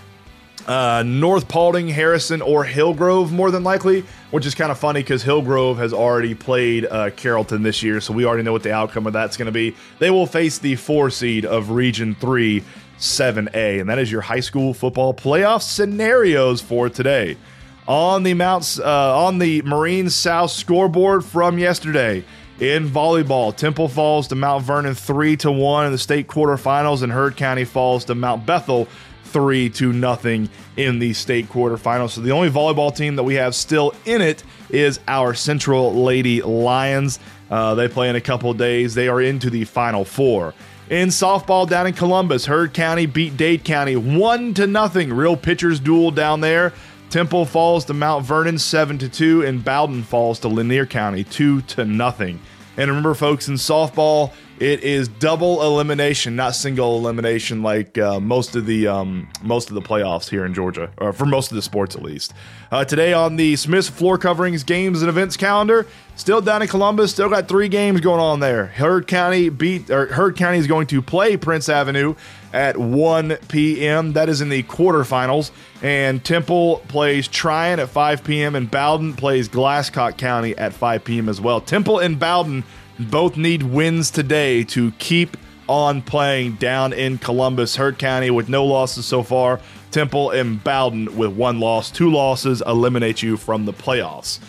uh, 0.67 1.03
North 1.05 1.47
Paulding, 1.47 1.89
Harrison, 1.89 2.41
or 2.41 2.63
Hillgrove, 2.63 3.31
more 3.31 3.51
than 3.51 3.63
likely, 3.63 4.05
which 4.31 4.45
is 4.45 4.55
kind 4.55 4.71
of 4.71 4.77
funny 4.77 5.01
because 5.01 5.23
Hillgrove 5.23 5.77
has 5.77 5.93
already 5.93 6.33
played 6.35 6.85
uh, 6.85 7.09
Carrollton 7.11 7.63
this 7.63 7.83
year, 7.83 7.99
so 7.99 8.13
we 8.13 8.25
already 8.25 8.43
know 8.43 8.53
what 8.53 8.63
the 8.63 8.73
outcome 8.73 9.05
of 9.05 9.13
that's 9.13 9.35
going 9.35 9.47
to 9.47 9.51
be. 9.51 9.75
They 9.99 10.09
will 10.09 10.25
face 10.25 10.59
the 10.59 10.75
four 10.75 11.09
seed 11.09 11.45
of 11.45 11.71
Region 11.71 12.15
3, 12.15 12.63
7A, 12.97 13.81
and 13.81 13.89
that 13.89 13.99
is 13.99 14.11
your 14.11 14.21
high 14.21 14.39
school 14.39 14.73
football 14.73 15.13
playoff 15.13 15.61
scenarios 15.61 16.61
for 16.61 16.89
today. 16.89 17.37
On 17.85 18.23
the 18.23 18.33
Mounts, 18.33 18.79
uh, 18.79 19.25
on 19.25 19.39
the 19.39 19.61
Marine 19.63 20.09
South 20.09 20.51
scoreboard 20.51 21.25
from 21.25 21.59
yesterday, 21.59 22.23
in 22.59 22.87
volleyball, 22.87 23.53
Temple 23.53 23.89
falls 23.89 24.29
to 24.29 24.35
Mount 24.35 24.63
Vernon 24.63 24.95
3 24.95 25.35
to 25.37 25.51
1 25.51 25.87
in 25.87 25.91
the 25.91 25.97
state 25.97 26.27
quarterfinals, 26.27 27.01
and 27.03 27.11
Heard 27.11 27.35
County 27.35 27.65
falls 27.65 28.05
to 28.05 28.15
Mount 28.15 28.45
Bethel 28.45 28.87
three 29.33 29.69
to 29.71 29.91
nothing 29.91 30.49
in 30.77 30.99
the 30.99 31.11
state 31.13 31.49
quarterfinals. 31.49 32.11
So 32.11 32.21
the 32.21 32.31
only 32.31 32.49
volleyball 32.49 32.95
team 32.95 33.17
that 33.17 33.23
we 33.23 33.35
have 33.35 33.55
still 33.55 33.93
in 34.05 34.21
it 34.21 34.43
is 34.69 34.99
our 35.07 35.33
Central 35.33 35.93
Lady 35.93 36.41
Lions. 36.41 37.19
Uh, 37.51 37.75
they 37.75 37.87
play 37.87 38.09
in 38.09 38.15
a 38.15 38.21
couple 38.21 38.53
days. 38.53 38.93
They 38.93 39.07
are 39.07 39.21
into 39.21 39.49
the 39.49 39.65
final 39.65 40.05
four. 40.05 40.53
In 40.89 41.09
softball 41.09 41.67
down 41.67 41.87
in 41.87 41.93
Columbus, 41.93 42.45
Heard 42.45 42.73
County 42.73 43.05
beat 43.05 43.35
Dade 43.35 43.63
County 43.63 43.95
one 43.95 44.53
to 44.53 44.67
nothing. 44.67 45.11
Real 45.11 45.35
pitchers 45.35 45.79
duel 45.79 46.11
down 46.11 46.41
there. 46.41 46.73
Temple 47.09 47.45
falls 47.45 47.85
to 47.85 47.93
Mount 47.93 48.25
Vernon 48.25 48.57
seven 48.57 48.97
to 48.97 49.07
two, 49.07 49.43
and 49.43 49.63
Bowdon 49.63 50.03
falls 50.03 50.39
to 50.39 50.47
Lanier 50.47 50.85
County 50.85 51.23
two 51.23 51.61
to 51.61 51.85
nothing. 51.85 52.39
And 52.75 52.89
remember, 52.89 53.13
folks, 53.13 53.47
in 53.47 53.55
softball, 53.55 54.33
it 54.59 54.83
is 54.83 55.07
double 55.07 55.61
elimination, 55.63 56.35
not 56.35 56.55
single 56.55 56.97
elimination, 56.97 57.63
like 57.63 57.97
uh, 57.97 58.19
most 58.19 58.55
of 58.55 58.65
the 58.65 58.87
um, 58.87 59.27
most 59.41 59.69
of 59.69 59.75
the 59.75 59.81
playoffs 59.81 60.29
here 60.29 60.45
in 60.45 60.53
Georgia, 60.53 60.91
or 60.97 61.11
for 61.11 61.25
most 61.25 61.51
of 61.51 61.55
the 61.55 61.61
sports 61.61 61.95
at 61.95 62.01
least. 62.01 62.33
Uh, 62.71 62.85
today 62.85 63.13
on 63.13 63.35
the 63.35 63.55
Smith's 63.55 63.89
floor 63.89 64.17
coverings 64.17 64.63
games 64.63 65.01
and 65.01 65.09
events 65.09 65.37
calendar, 65.37 65.85
still 66.15 66.41
down 66.41 66.61
in 66.61 66.67
Columbus, 66.67 67.11
still 67.11 67.29
got 67.29 67.47
three 67.47 67.67
games 67.67 68.01
going 68.01 68.19
on 68.19 68.39
there. 68.39 68.67
Heard 68.67 69.07
County 69.07 69.49
beat 69.49 69.89
or 69.89 70.07
Heard 70.07 70.37
County 70.37 70.59
is 70.59 70.67
going 70.67 70.87
to 70.87 71.01
play 71.01 71.35
Prince 71.35 71.67
Avenue 71.67 72.15
at 72.53 72.77
1 72.77 73.37
p.m. 73.47 74.13
That 74.13 74.29
is 74.29 74.41
in 74.41 74.49
the 74.49 74.63
quarterfinals. 74.63 75.51
And 75.81 76.23
Temple 76.23 76.83
plays 76.87 77.27
Trion 77.27 77.79
at 77.79 77.89
5 77.89 78.23
p.m. 78.23 78.55
and 78.55 78.69
Bowdon 78.69 79.15
plays 79.15 79.49
Glascock 79.49 80.17
County 80.17 80.55
at 80.57 80.73
5 80.73 81.03
p.m. 81.03 81.27
as 81.27 81.41
well. 81.41 81.59
Temple 81.59 81.99
and 81.99 82.19
Bowdon 82.19 82.63
both 82.99 83.37
need 83.37 83.63
wins 83.63 84.11
today 84.11 84.63
to 84.65 84.91
keep 84.93 85.37
on 85.67 86.01
playing 86.01 86.53
down 86.55 86.93
in 86.93 87.17
Columbus, 87.17 87.75
Heard 87.75 87.97
County 87.97 88.29
with 88.29 88.49
no 88.49 88.65
losses 88.65 89.05
so 89.05 89.23
far. 89.23 89.59
Temple 89.91 90.31
and 90.31 90.63
Bowdon 90.63 91.15
with 91.15 91.31
one 91.31 91.59
loss. 91.59 91.91
Two 91.91 92.11
losses 92.11 92.61
eliminate 92.65 93.21
you 93.21 93.37
from 93.37 93.65
the 93.65 93.73
playoffs. 93.73 94.39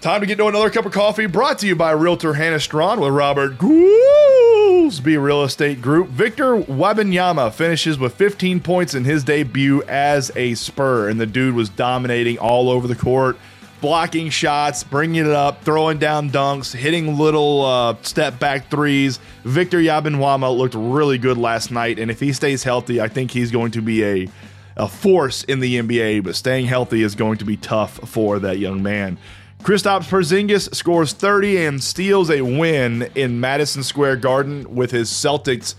Time 0.00 0.20
to 0.20 0.26
get 0.26 0.38
to 0.38 0.46
another 0.46 0.70
cup 0.70 0.86
of 0.86 0.92
coffee 0.92 1.26
brought 1.26 1.58
to 1.58 1.66
you 1.66 1.74
by 1.74 1.90
Realtor 1.90 2.34
Hannah 2.34 2.60
Strawn 2.60 3.00
with 3.00 3.12
Robert 3.12 3.58
Goolsby 3.58 5.20
Real 5.20 5.42
Estate 5.42 5.82
Group. 5.82 6.08
Victor 6.08 6.56
Wembanyama 6.56 7.52
finishes 7.52 7.98
with 7.98 8.14
15 8.14 8.60
points 8.60 8.94
in 8.94 9.04
his 9.04 9.24
debut 9.24 9.82
as 9.84 10.30
a 10.36 10.54
Spur, 10.54 11.08
and 11.08 11.20
the 11.20 11.26
dude 11.26 11.54
was 11.54 11.68
dominating 11.68 12.38
all 12.38 12.70
over 12.70 12.86
the 12.86 12.94
court 12.94 13.36
blocking 13.80 14.30
shots, 14.30 14.84
bringing 14.84 15.26
it 15.26 15.30
up, 15.30 15.62
throwing 15.62 15.98
down 15.98 16.30
dunks, 16.30 16.74
hitting 16.74 17.16
little 17.16 17.64
uh, 17.64 17.96
step 18.02 18.38
back 18.38 18.70
threes. 18.70 19.18
Victor 19.44 19.78
Wembanyama 19.78 20.56
looked 20.56 20.74
really 20.74 21.18
good 21.18 21.38
last 21.38 21.70
night, 21.70 21.98
and 21.98 22.10
if 22.10 22.20
he 22.20 22.32
stays 22.32 22.62
healthy, 22.62 23.00
I 23.00 23.08
think 23.08 23.30
he's 23.30 23.50
going 23.50 23.72
to 23.72 23.82
be 23.82 24.04
a 24.04 24.28
a 24.76 24.86
force 24.86 25.42
in 25.44 25.60
the 25.60 25.76
NBA. 25.76 26.22
But 26.22 26.36
staying 26.36 26.66
healthy 26.66 27.02
is 27.02 27.14
going 27.14 27.38
to 27.38 27.44
be 27.44 27.56
tough 27.56 27.92
for 28.08 28.38
that 28.40 28.58
young 28.58 28.82
man. 28.82 29.18
Kristaps 29.62 30.08
Porzingis 30.08 30.74
scores 30.74 31.12
30 31.12 31.64
and 31.64 31.82
steals 31.82 32.30
a 32.30 32.42
win 32.42 33.10
in 33.14 33.40
Madison 33.40 33.82
Square 33.82 34.16
Garden 34.16 34.74
with 34.74 34.90
his 34.90 35.10
Celtics 35.10 35.74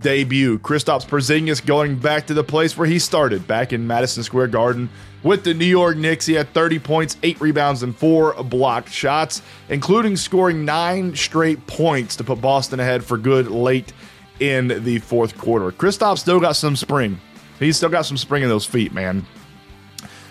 debut. 0.00 0.58
Kristaps 0.58 1.06
Porzingis 1.06 1.64
going 1.64 1.98
back 1.98 2.26
to 2.26 2.34
the 2.34 2.44
place 2.44 2.76
where 2.76 2.86
he 2.86 2.98
started, 2.98 3.46
back 3.46 3.72
in 3.72 3.86
Madison 3.86 4.22
Square 4.22 4.48
Garden 4.48 4.88
with 5.22 5.44
the 5.44 5.54
New 5.54 5.66
York 5.66 5.96
Knicks. 5.96 6.26
He 6.26 6.34
had 6.34 6.52
30 6.52 6.78
points, 6.78 7.16
8 7.22 7.40
rebounds, 7.40 7.82
and 7.82 7.96
4 7.96 8.42
blocked 8.44 8.90
shots, 8.90 9.42
including 9.68 10.16
scoring 10.16 10.64
9 10.64 11.14
straight 11.14 11.66
points 11.66 12.16
to 12.16 12.24
put 12.24 12.40
Boston 12.40 12.80
ahead 12.80 13.04
for 13.04 13.18
good 13.18 13.48
late 13.48 13.92
in 14.40 14.84
the 14.84 14.98
fourth 15.00 15.36
quarter. 15.36 15.70
Kristaps 15.70 16.18
still 16.18 16.40
got 16.40 16.56
some 16.56 16.76
spring. 16.76 17.20
He's 17.58 17.76
still 17.76 17.90
got 17.90 18.06
some 18.06 18.16
spring 18.16 18.42
in 18.42 18.48
those 18.48 18.64
feet, 18.64 18.92
man. 18.92 19.26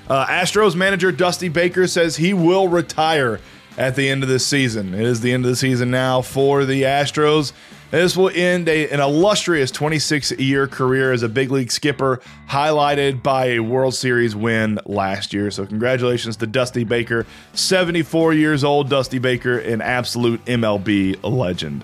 Uh, 0.07 0.25
Astros 0.25 0.75
manager 0.75 1.11
Dusty 1.11 1.49
Baker 1.49 1.85
says 1.85 2.15
he 2.15 2.33
will 2.33 2.67
retire 2.67 3.39
at 3.77 3.95
the 3.95 4.09
end 4.09 4.23
of 4.23 4.29
the 4.29 4.39
season. 4.39 4.95
It 4.95 5.05
is 5.05 5.21
the 5.21 5.31
end 5.31 5.45
of 5.45 5.51
the 5.51 5.55
season 5.55 5.91
now 5.91 6.21
for 6.21 6.65
the 6.65 6.83
Astros. 6.83 7.53
This 7.91 8.15
will 8.15 8.29
end 8.29 8.69
a, 8.69 8.87
an 8.89 8.99
illustrious 8.99 9.71
26 9.71 10.33
year 10.33 10.67
career 10.67 11.11
as 11.11 11.23
a 11.23 11.29
big 11.29 11.49
league 11.49 11.71
skipper, 11.71 12.21
highlighted 12.47 13.23
by 13.23 13.45
a 13.47 13.59
World 13.59 13.95
Series 13.95 14.35
win 14.35 14.79
last 14.85 15.33
year. 15.33 15.49
So, 15.49 15.65
congratulations 15.65 16.37
to 16.37 16.47
Dusty 16.47 16.83
Baker, 16.83 17.25
74 17.53 18.33
years 18.33 18.63
old. 18.63 18.89
Dusty 18.89 19.17
Baker, 19.17 19.57
an 19.57 19.81
absolute 19.81 20.43
MLB 20.45 21.17
legend. 21.23 21.83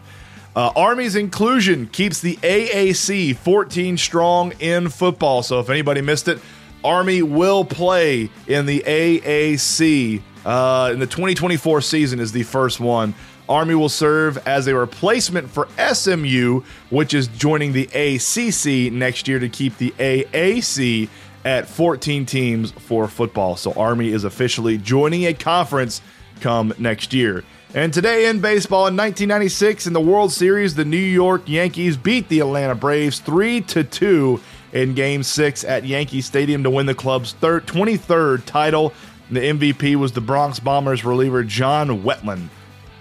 Uh, 0.56 0.72
Army's 0.76 1.16
inclusion 1.16 1.88
keeps 1.88 2.22
the 2.22 2.36
AAC 2.38 3.36
14 3.36 3.98
strong 3.98 4.54
in 4.60 4.90
football. 4.90 5.42
So, 5.42 5.60
if 5.60 5.72
anybody 5.72 6.02
missed 6.02 6.28
it, 6.28 6.40
Army 6.84 7.24
will 7.24 7.66
play 7.66 8.30
in 8.48 8.68
the 8.68 8.82
AAC. 8.82 10.22
Uh, 10.46 10.92
in 10.94 11.00
the 11.00 11.08
2024 11.08 11.82
season 11.82 12.20
is 12.20 12.32
the 12.32 12.44
first 12.44 12.80
one. 12.80 13.16
Army 13.48 13.76
will 13.76 13.90
serve 13.90 14.38
as 14.48 14.68
a 14.68 14.76
replacement 14.76 15.50
for 15.50 15.68
SMU, 15.94 16.62
which 16.90 17.14
is 17.14 17.28
joining 17.28 17.74
the 17.74 17.86
ACC 17.94 18.92
next 18.92 19.28
year 19.28 19.40
to 19.40 19.50
keep 19.50 19.78
the 19.78 19.92
AAC 19.92 21.10
at 21.44 21.68
14 21.68 22.26
teams 22.26 22.72
for 22.72 23.08
football. 23.08 23.56
So 23.56 23.72
Army 23.74 24.10
is 24.10 24.24
officially 24.24 24.78
joining 24.78 25.26
a 25.26 25.34
conference 25.34 26.02
come 26.42 26.74
next 26.78 27.14
year. 27.14 27.44
And 27.74 27.94
today 27.94 28.28
in 28.28 28.40
baseball 28.40 28.88
in 28.88 28.96
1996 28.96 29.86
in 29.86 29.94
the 29.94 30.02
World 30.02 30.32
Series, 30.32 30.76
the 30.76 30.86
New 30.86 30.98
York 30.98 31.48
Yankees 31.48 31.98
beat 31.98 32.30
the 32.30 32.40
Atlanta 32.40 32.74
Braves 32.74 33.20
3 33.20 33.62
to 33.62 33.84
2 33.84 34.40
in 34.74 34.94
game 34.94 35.24
6 35.24 35.64
at 35.66 35.86
Yankee 35.86 36.22
Stadium 36.22 36.64
to 36.64 36.70
win 36.70 36.86
the 36.86 36.96
club's 36.96 37.34
third 37.34 37.66
23rd 37.68 38.46
title. 38.46 38.94
The 39.30 39.42
MVP 39.42 39.96
was 39.98 40.14
the 40.14 40.22
Bronx 40.22 40.60
Bombers 40.60 41.04
reliever 41.04 41.44
John 41.44 42.04
Wetteland. 42.04 42.50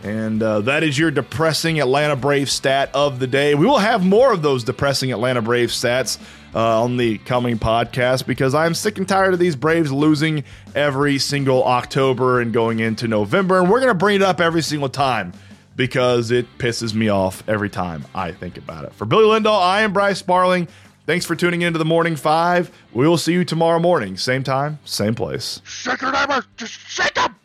And 0.05 0.43
uh, 0.43 0.61
that 0.61 0.83
is 0.83 0.99
your 0.99 1.11
depressing 1.11 1.81
Atlanta 1.81 2.15
Braves 2.15 2.53
stat 2.53 2.91
of 2.93 3.21
the 3.21 3.27
day. 3.27 3.55
We 3.55 3.65
will 3.65 3.79
have 3.79 4.05
more 4.05 4.35
of 4.35 4.43
those 4.43 4.63
depressing 4.63 5.11
Atlanta 5.11 5.41
Braves 5.41 5.75
stats 5.75 6.19
uh, 6.55 6.83
on 6.83 6.99
the 6.99 7.17
coming 7.19 7.59
podcast 7.59 8.27
because 8.27 8.55
I'm 8.55 8.75
sick 8.75 8.99
and 8.99 9.09
tired 9.09 9.33
of 9.33 9.41
these 9.41 9.57
Braves 9.57 9.91
losing 9.91 10.45
every 10.75 11.19
single 11.19 11.65
October 11.65 12.43
and 12.43 12.53
going 12.53 12.81
into 12.81 13.09
November. 13.09 13.59
And 13.59 13.71
we're 13.71 13.81
going 13.81 13.89
to 13.93 13.99
bring 13.99 14.17
it 14.17 14.23
up 14.23 14.43
every 14.43 14.61
single 14.63 14.91
time 14.91 15.33
because 15.75 16.31
it 16.31 16.59
pisses 16.59 16.93
me 16.93 17.09
off 17.09 17.43
every 17.49 17.71
time 17.71 18.05
I 18.15 18.31
think 18.33 18.59
about 18.59 18.85
it. 18.85 18.93
For 18.93 19.07
Billy 19.07 19.25
Lindahl, 19.25 19.59
I 19.59 19.81
am 19.81 19.95
Bryce 19.95 20.19
Sparling. 20.19 20.69
Thanks 21.07 21.25
for 21.25 21.35
tuning 21.35 21.63
into 21.63 21.79
the 21.79 21.85
Morning 21.87 22.15
Five. 22.15 22.71
We 22.93 23.09
will 23.09 23.19
see 23.19 23.33
you 23.33 23.45
tomorrow 23.45 23.79
morning, 23.79 24.19
same 24.19 24.43
time, 24.43 24.79
same 24.85 25.15
place. 25.15 25.63
Shake 25.65 26.03
your 26.03 26.13
neighbors! 26.13 26.45
Just 26.57 26.73
shake 26.73 27.15
them! 27.15 27.37